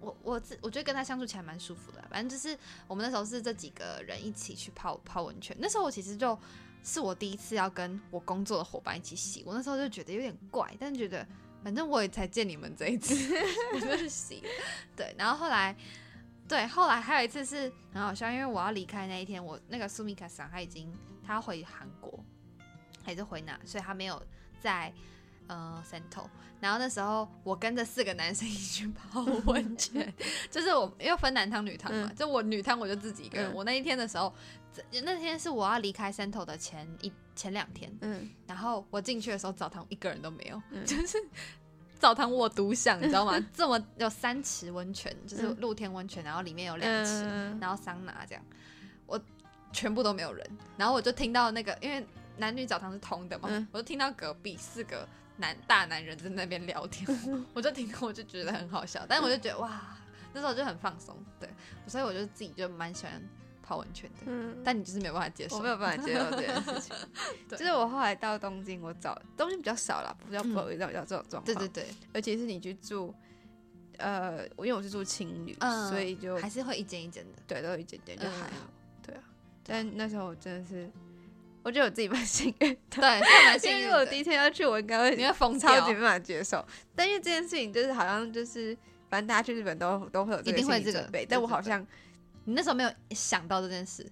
[0.00, 5.54] 我我自我觉得跟她相处起来蛮舒服的，反正就是我们那时候是这几个人一起去泡泡温泉。
[5.60, 6.38] 那时候我其实就
[6.82, 11.26] 是我第一次要跟我工作的伙伴一起洗，我那时候就觉得有点怪，但是觉得
[11.64, 13.14] 反正我也才见你们这一次，
[13.74, 14.44] 我就去洗。
[14.94, 15.74] 对，然后后来。
[16.46, 20.92] 对，后来还有一次是很好笑，因为我要离开那一天，我那个苏米卡桑他已经
[21.26, 22.22] 他回韩国，
[23.02, 24.22] 还是回哪，所以他没有
[24.60, 24.92] 在
[25.46, 26.26] 呃 Sento。
[26.60, 30.12] 然后那时候我跟着四个男生一起去泡 温泉，
[30.50, 33.50] 就是我因为分男汤女汤嘛，嗯就我女汤我就自己一个人。
[33.50, 34.30] 嗯我那一天的时候，
[34.63, 34.63] 这
[35.02, 40.84] 那天是我要离开 Sento 的前一前两天，嗯，然后我进去的时候澡堂一个人都没有，嗯。
[40.86, 41.18] 就是
[41.98, 43.38] 澡堂我独享，你知道吗？
[43.54, 45.56] 这么有三池温泉，就是嗯。
[45.60, 48.44] 露天温泉，然后里面有两池，嗯然后桑拿这样，
[49.06, 49.20] 我
[49.72, 52.04] 全部都没有人，然后我就听到那个，因为
[52.36, 53.66] 男女澡堂是通的嘛，嗯。
[53.72, 57.06] 我就听到隔壁四个男大男人在那边聊天，
[57.54, 59.96] 我就听，我就觉得很好笑，但是我就觉得哇，
[60.32, 61.48] 那时候就很放松，对，
[61.86, 63.22] 所以我就自己就蛮喜欢
[63.64, 66.94] 泡温泉的，嗯，但你就是没有办法接受，我没有办法接受这件事情。
[67.48, 71.44] 对就是我后来到东京，我找东京比较少啦，比较嗯不会遇到这种状况。
[71.44, 73.14] 对对对，尤其是你去住，
[73.96, 78.70] 呃，我因为我是住青旅，嗯所以就还是会一间一间的，对都有一间间就还嗯好。
[79.02, 79.20] 对啊，
[79.64, 80.90] 但那时候我真的是，
[81.62, 82.80] 我觉得我自己蛮幸运的。
[82.90, 86.64] 对，算蛮幸运 因为我第一天要去，我应该会你会疯掉超级没，办法接受。
[86.94, 88.76] 但因为这件事情，就是好像就是，
[89.08, 91.86] 反正大家去日本都都会有这个一定会这个心理准备，对对对但我好像
[92.44, 94.06] 你那时候没有想到这件事，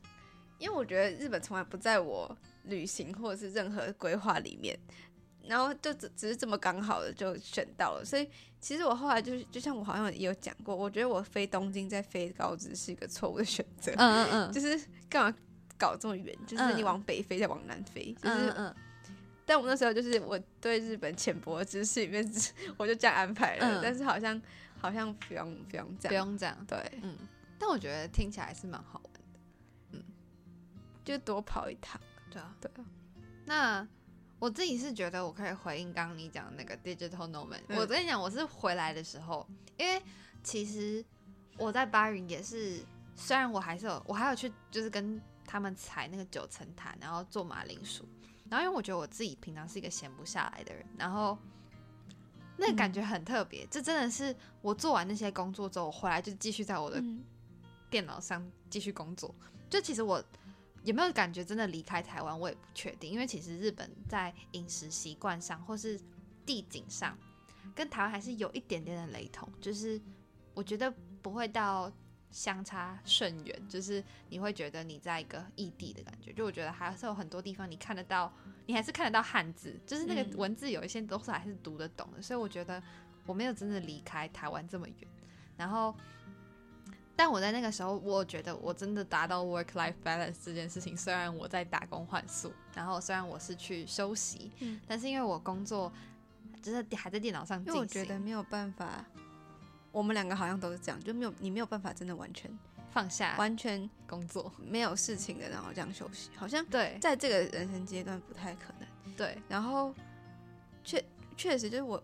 [0.58, 4.78] 因为我觉得日本从来不在我旅行或者是任何规划里面，
[5.46, 8.28] 然后就只只是这么刚好的就选到了，所以
[8.60, 15.36] 其实我后来就是就像我好像也有讲过，我觉得我飞东京再飞高知是一个错误的选择，嗯嗯嗯，就是干嘛
[15.76, 18.74] 搞这么远，就是你嗯往北飞再往南飞，就是，嗯嗯。
[19.44, 22.24] 但我那时候就是我对日本浅薄的知识里面，
[22.78, 24.40] 我就这样安排了，嗯但是好像
[24.78, 27.16] 好像不用不用这样不，用这样，对，嗯，
[27.62, 29.20] 但我觉得听起来是蛮好玩的，
[29.92, 30.04] 嗯
[31.04, 32.84] 就多跑一趟，对啊，对啊，
[33.46, 33.88] 那
[34.40, 37.60] 我自己是觉得我可以回应刚刚你讲的那个 digital nomad。
[37.68, 37.78] 嗯。
[37.78, 39.48] 我跟你讲，我是回来的时候，
[39.78, 40.02] 因为
[40.42, 41.04] 其实
[41.56, 42.84] 我在巴云也是
[43.14, 48.04] 虽然我还是有，我还有去就是跟他们采那个九层塔，然后做马铃薯，
[48.50, 51.38] 然后因为我觉得我自己平常是一个闲不下来的人，然后
[52.56, 57.22] 那感觉很特别，这真的是我做完那些工作之后，我回来就继续在我的嗯
[57.92, 59.32] 电脑上继续工作。
[59.68, 60.22] 就其实我
[60.84, 66.00] 有没有感觉真的离开台湾，我也不确定，因为其实日本在饮食习惯上或是
[66.44, 67.16] 地景上，
[67.74, 70.00] 跟台湾还是有一点点的雷同，就是
[70.54, 71.92] 我觉得不会到
[72.30, 76.32] 相差甚远，就是你会觉得你在一个异地的感觉。
[76.32, 78.32] 就我觉得还是有很多地方你看得到，
[78.66, 82.82] 你还是看得到汉字，就是那个嗯文字有一些都是还是读得懂的，所以我觉得
[83.26, 85.08] 我没有真的离开台湾这么远，
[85.56, 85.94] 然后。
[87.14, 90.96] 但我在那个时候，我觉得我真的达到 work life balance 这件事情。
[90.96, 95.92] 虽然我在打工换宿，然后虽然我是去休息，嗯但是因为我工作
[96.62, 99.04] 就是还在电脑上因进行，为我觉得没有办法，
[99.90, 102.50] 我们两个好像都是这样，就没有你没有办法真的完全
[102.90, 109.14] 放下完全工作，没有事情的，然后这样休息，好像对在这个人生阶段不太可能。
[109.16, 109.94] 对，然后
[110.82, 111.04] 确
[111.36, 112.02] 确实就是我，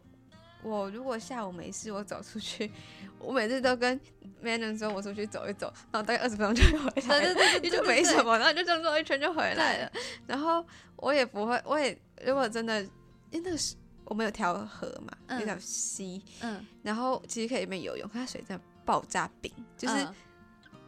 [0.62, 2.70] 我如果下午没事，我走出去，
[3.18, 3.98] 我每次都跟
[4.42, 9.92] Manon 说，我出去走一走，然后大概二十分钟就会回来了，对对对，你就没什么，然后就这样绕一圈就回来了。
[10.26, 10.64] 然后
[10.96, 12.82] 我也不会，我也如果真的，
[13.30, 19.94] 因为那个是我们有条河嘛，嗯有条溪，嗯，然后其实可以里面游泳，可它水真的爆炸冰，就是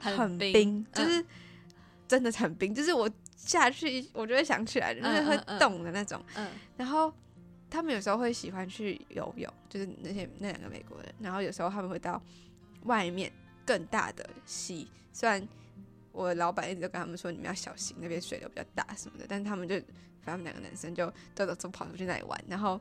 [0.02, 1.26] 嗯很冰，冰，就嗯是
[2.08, 6.20] 真的很冰，就是我下去我就会想起来，就是会嗯嗯嗯动的那种。
[6.34, 7.12] 嗯然后
[7.70, 11.14] 他们有时候会喜欢去游泳，就是那些那两个美国人。
[11.20, 12.20] 然后有时候他们会到
[12.84, 13.30] 外面
[13.64, 15.46] 更大的溪，虽然
[16.12, 19.76] 我老板一直都跟他们说你们要小心，那边水流比较大什么的，但是他们就
[20.22, 22.44] 反正他们两个男生就都都都跑出去那里玩。
[22.48, 22.80] 然后，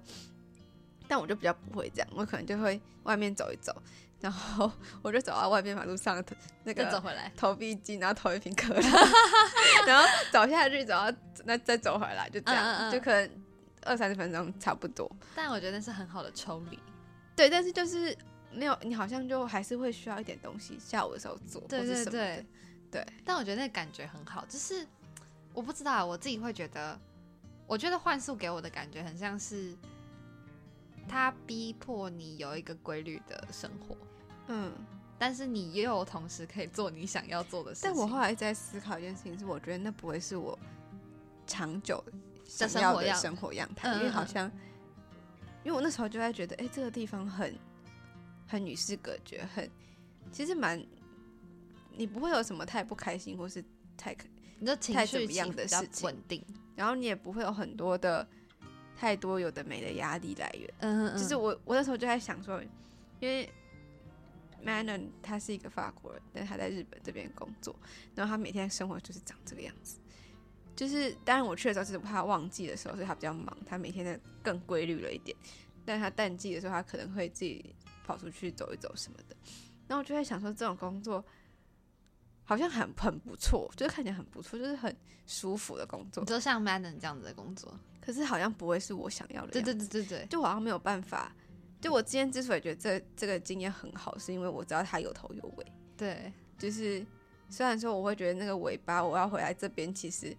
[1.08, 3.76] 但我就比较不会这样，我可能就会外面走一走，
[4.20, 4.72] 然后
[5.04, 6.26] 我就走到外面马路上的
[6.64, 8.82] 那个走回来，投币机，然后投一瓶可乐，
[9.86, 11.14] 然后走下去，走到
[11.46, 13.30] 那再走回来，就这样，嗯嗯嗯就可能
[13.84, 15.10] 二三十分钟差不多。
[15.36, 16.80] 但我觉得那是很好的抽离，
[17.36, 18.18] 对，但是就是
[18.52, 22.46] 没有，你好像就还是会需要一点东西，下午的时候做，对或是对什么
[22.92, 24.86] 对，但我觉得那感觉很好，就是
[25.54, 27.00] 我不知道，我自己会觉得，
[27.68, 29.76] 我觉得幻术给我的感觉很像是，
[31.08, 33.98] 他逼迫你有一个规律的生活，
[34.48, 34.72] 嗯。
[35.22, 37.92] 但是你也有同时可以做你想要做的事情。
[37.92, 40.58] 但我后来在思考一件事情，是我觉得那不会是我
[41.46, 42.02] 长久
[42.50, 44.52] 想要的生活样态，嗯嗯嗯因为好像，
[45.64, 47.56] 因为我那时候就在觉得，哎、这个地方很
[48.48, 49.70] 很与世隔绝，很
[50.32, 50.84] 其实蛮，
[51.92, 53.64] 你不会有什么太不开心或是
[53.96, 54.16] 太
[54.58, 56.44] 你的情绪太怎么样的事情稳定，
[56.76, 58.28] 然后你也不会有很多的
[58.98, 60.74] 太多有的没的压力来源。
[60.80, 62.62] 嗯就是我我那时候就在想说，
[63.20, 63.50] 因为
[64.66, 67.74] Manon 他是一个法国人，但他在日本这边工作，
[68.14, 69.98] 然后他每天生活就是长这个样子。
[70.80, 75.36] 就是当然我去的时候是怕旺季的时候，所以他比较忙，他每天的更规律了一点。
[75.84, 77.76] 但他淡季的时候，他可能会自己
[78.06, 79.36] 跑出去走一走什么的。
[79.90, 81.22] 然后我就在想说，这种工作
[82.46, 84.96] 好像很很不错，就是看起来很不错，就是很
[85.28, 86.30] 舒服的工作你。
[86.30, 89.62] 就像 Madden 这样子的工作，可是好像不会是我想要的对。
[89.62, 91.36] 对对对对，就我好像没有办法。
[91.82, 95.66] 就我今天之所以觉得这这个经验很好，是因为我知道它有头有尾。
[95.98, 97.06] 对，就是
[97.50, 100.36] 虽然说我会觉得那个尾巴我要回来这边，其实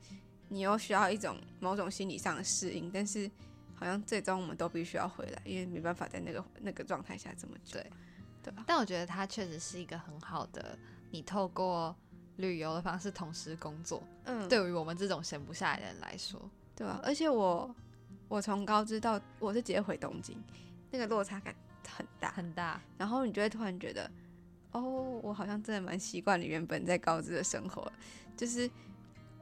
[0.50, 3.30] 你又需要一种某种心理上的适应，但是
[3.74, 7.72] 好像最终我们都必须要回来，因为没办法在那个那个状态下这么久。
[7.72, 7.90] 对
[8.42, 8.64] 对吧？
[8.66, 10.78] 但我觉得它确实是一个很好的，
[11.10, 11.94] 你透过
[12.36, 16.40] 旅游的方式同时工作，嗯，对于我们这种闲不下来的人来说，
[16.74, 17.74] 对吧、而且我
[18.28, 20.42] 我从高知到我是直接回东京，
[20.90, 21.54] 那个落差感
[21.96, 22.30] 很大。
[22.32, 22.80] 很大。
[22.96, 24.10] 然后你就会突然觉得，
[24.72, 27.92] 哦，我好像真的蛮习惯你原本在高知的生活，
[28.36, 28.70] 就是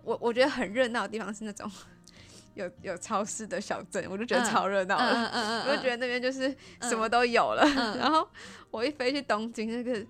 [0.09, 1.71] 我我觉得很热闹的地方是那种
[2.55, 5.31] 有有超市的小镇，我就觉得嗯超热闹了，嗯
[5.63, 6.49] 嗯我就觉得那边就是
[6.79, 7.63] 嗯什么都有了。
[7.63, 7.99] 嗯。
[8.01, 8.27] 然后
[8.71, 10.05] 我一飞去东京，那个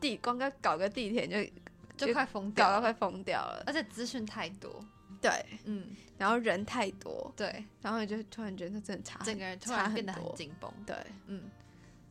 [0.00, 4.82] 地光要搞个地铁就就快疯掉了，搞到快疯掉了，而且资讯太多，
[5.20, 5.30] 对，
[5.64, 5.84] 嗯，
[6.16, 10.96] 然后人太多，对，然后你就突然觉得那真的差整个人突然变得很多紧绷，对，
[11.26, 11.42] 嗯，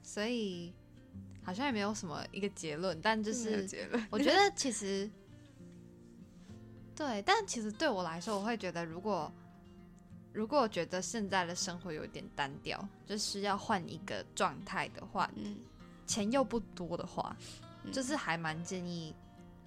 [0.04, 0.72] 所以
[1.44, 3.68] 好像也没有什么一个结论，但就是，
[4.10, 5.10] 我觉得其实
[7.02, 9.32] 对，但其实对我来说，我会觉得如果
[10.32, 15.58] 如果觉得现在的生活有点单调，就是要换一个状态的话，嗯，
[16.06, 17.36] 钱又不多的话，
[17.84, 19.16] 嗯就是还蛮建议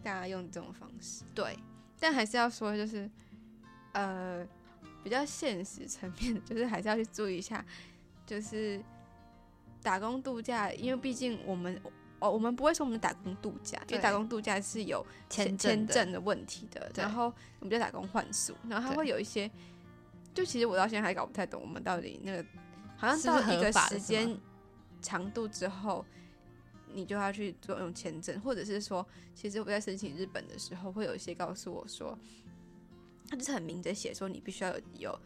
[0.00, 1.24] 大家用这种方式。
[1.34, 1.58] 对，
[1.98, 3.10] 但还是要说，就是
[3.94, 4.46] 呃，
[5.02, 7.66] 比较现实层面的，就是还是要去注意一下，
[8.24, 8.80] 就是
[9.82, 11.82] 打工度假，因为毕竟我们
[12.24, 16.90] 哦，我们不会说我们打工度假，因为打工度假是有签签证的问题的。
[16.94, 17.26] 然后
[17.60, 19.50] 我们就打工换宿，然后它会有一些，
[20.32, 22.42] 就其实我到现在还搞不太懂，我们到底那个
[22.96, 24.38] 好像到一个时间
[25.02, 26.02] 长度之后，
[26.94, 32.18] 你就要去做用签证，或者是说，其实我在申请日本的时候，会有一些告诉我说，
[33.28, 35.20] 他就是很明着写说你必须要有有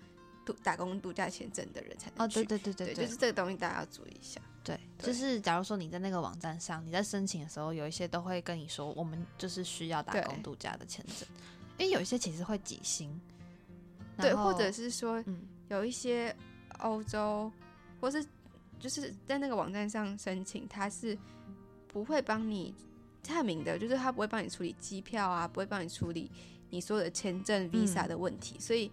[0.53, 2.43] 度打工度假签证的人才能哦，去。
[2.45, 4.41] 对对对对对，就是这个东西大家要注意一下。
[4.65, 11.29] 对，对就是假如说你在那个网站上，你在申请的时候，有一些都会跟你说，我们就是需要打工度假的签证，
[11.77, 13.21] 因为有一些其实会几星，
[14.17, 16.35] 对，或者是说嗯，有一些
[16.79, 17.53] 欧洲，
[18.01, 18.25] 或是
[18.81, 21.17] 就是在那个网站上申请，他是
[21.87, 22.75] 不会帮你
[23.23, 26.31] 探明的，就是他不会帮你处理机票啊，不会帮你处理
[26.71, 28.91] 你所有的签证、visa 嗯的问题，所以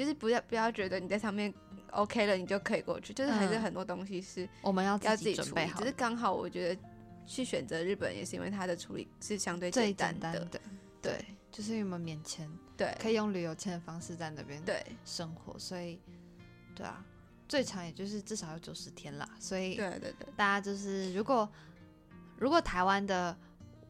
[0.00, 1.52] 就是不要不要觉得你在上面
[1.90, 3.60] OK 了，你就可以过去，就是还是嗯。
[3.60, 6.80] 很多东西是我们要要自己准备好只是刚好我觉得
[7.26, 10.60] 去选择日本也是因为它的处理是相对最简单的，
[11.02, 11.22] 对。
[11.52, 12.48] 就是因为我们免签，
[12.78, 12.96] 对。
[12.98, 14.82] 可以用旅游签的方式在那边对。
[15.04, 16.00] 生活，所以
[16.74, 17.04] 对啊，
[17.46, 21.46] 最长也就是至少要九十天啦，所以对对对，大家就是如果
[22.38, 23.36] 如果台湾的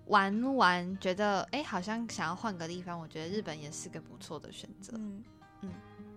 [0.07, 4.95] 玩完觉得哎、诶好像想要换个地方，我觉得日本也是个不错的选择。
[4.97, 5.23] 嗯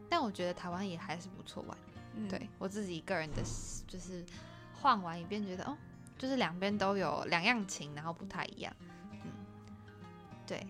[0.10, 1.78] 但我觉得台湾也还是不错玩。
[2.16, 3.41] 嗯，对我自己个人的，
[3.88, 4.24] 就是
[4.74, 5.76] 换完一遍觉得哦，
[6.18, 8.72] 就是两边都有两样情，然后不太一样。
[9.12, 9.32] 嗯，
[10.46, 10.66] 对。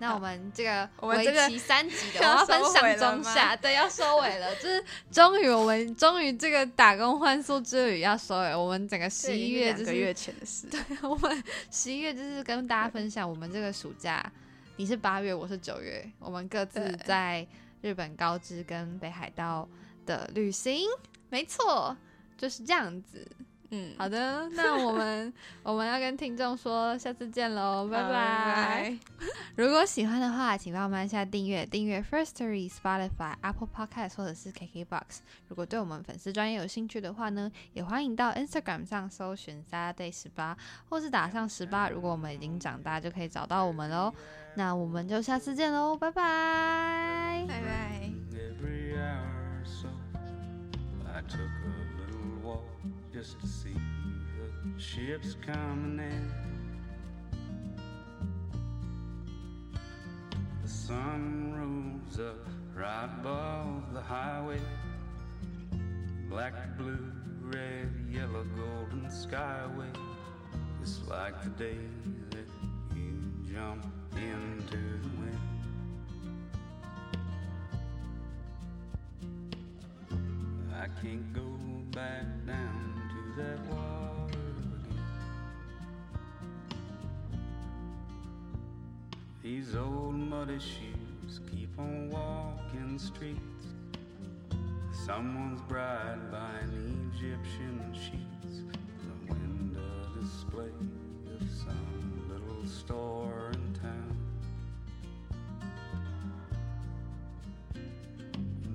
[0.00, 3.34] 那我们这个我们这个为期三集的， 我要要分收尾了上中吗？
[3.34, 11.42] 下，对，要收尾了， 就是终于我们终于这个打工换宿之旅要收尾，我们整个十一月就是两个月前的事， 对，我们
[11.72, 14.24] 十一月就是跟大家分享我们这个暑假，
[14.76, 17.44] 你是八月，我是九月，我们各自在
[17.80, 19.68] 日本高知跟北海道
[20.04, 20.88] 的旅行，
[21.30, 21.96] 没错，
[22.36, 23.26] 就是这样子。
[23.70, 28.96] 嗯，好的， 那我们我们要跟听众说下次见喽，拜拜。
[29.56, 35.18] 如果喜欢的话，请帮我们按下订阅，订阅 First Story、Spotify、Apple Podcast 或者是 KKBox。
[35.48, 40.56] 如果对我们粉丝专业有兴趣的话呢，也欢迎到 Instagram 上搜寻 Saturday 十八，
[40.88, 41.90] 或是打上十八。
[41.90, 44.14] 如果我们已经长大，就可以找到我们喽。
[44.54, 47.44] 那我们就下次见喽，拜拜。
[47.46, 48.10] 拜拜。
[53.18, 56.32] Just to see the ships coming in.
[60.62, 62.46] The sun rose up
[62.76, 64.60] right above the highway.
[66.28, 67.10] Black, blue,
[67.42, 69.92] red, yellow, golden skyway.
[70.80, 71.78] It's like the day
[72.30, 72.48] that
[72.94, 75.40] you jump into the wind.
[80.72, 81.48] I can't go
[81.90, 82.67] back down
[89.58, 93.66] These old muddy shoes keep on walking streets.
[95.04, 98.62] Someone's bride buying Egyptian sheets.
[99.02, 99.80] The window
[100.20, 100.70] display
[101.34, 104.16] of some little store in town.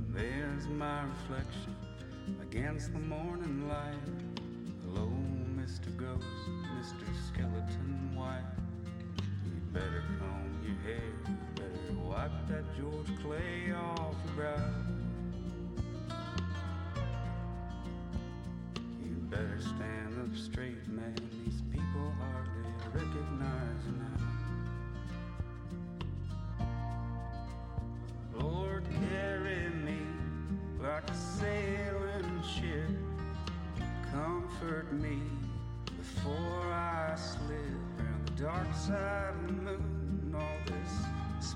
[0.09, 1.77] There's my reflection
[2.41, 3.95] against the morning light.
[4.83, 5.09] Hello,
[5.55, 5.95] Mr.
[5.95, 6.25] Ghost,
[6.77, 7.07] Mr.
[7.29, 8.41] Skeleton White.
[9.45, 11.01] You better comb your hair,
[11.55, 14.73] better wipe that George Clay off your brow.
[19.03, 19.92] You better stand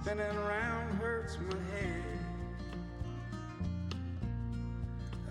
[0.08, 2.20] spinning around hurts my head.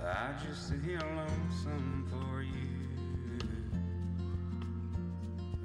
[0.04, 2.52] I just sit here lonesome for you.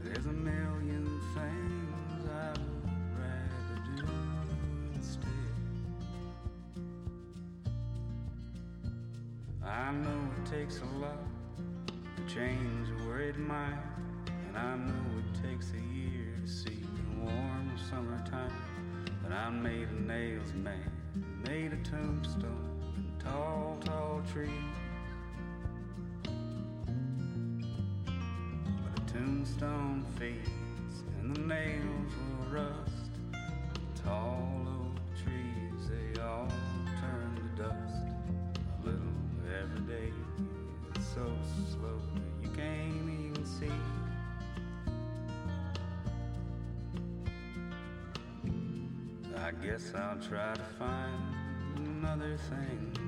[0.01, 4.07] There's a million things I would rather do
[4.95, 5.27] instead.
[9.61, 11.19] I know it takes a lot
[12.15, 13.77] to change a worried mind,
[14.47, 15.00] and I know
[19.51, 20.91] made of nails, man,
[21.45, 22.71] made a tombstone
[23.19, 24.49] tall, tall trees.
[28.63, 33.11] But a tombstone fades and the nails will rust.
[34.03, 36.47] Tall oak trees, they all
[36.99, 37.95] turn to dust.
[38.81, 39.01] A little
[39.61, 40.13] every day,
[40.95, 41.25] it's so
[41.71, 41.99] slow
[42.41, 43.90] you can't even see.
[49.63, 51.21] Guess I'll try to find
[51.77, 53.00] another thing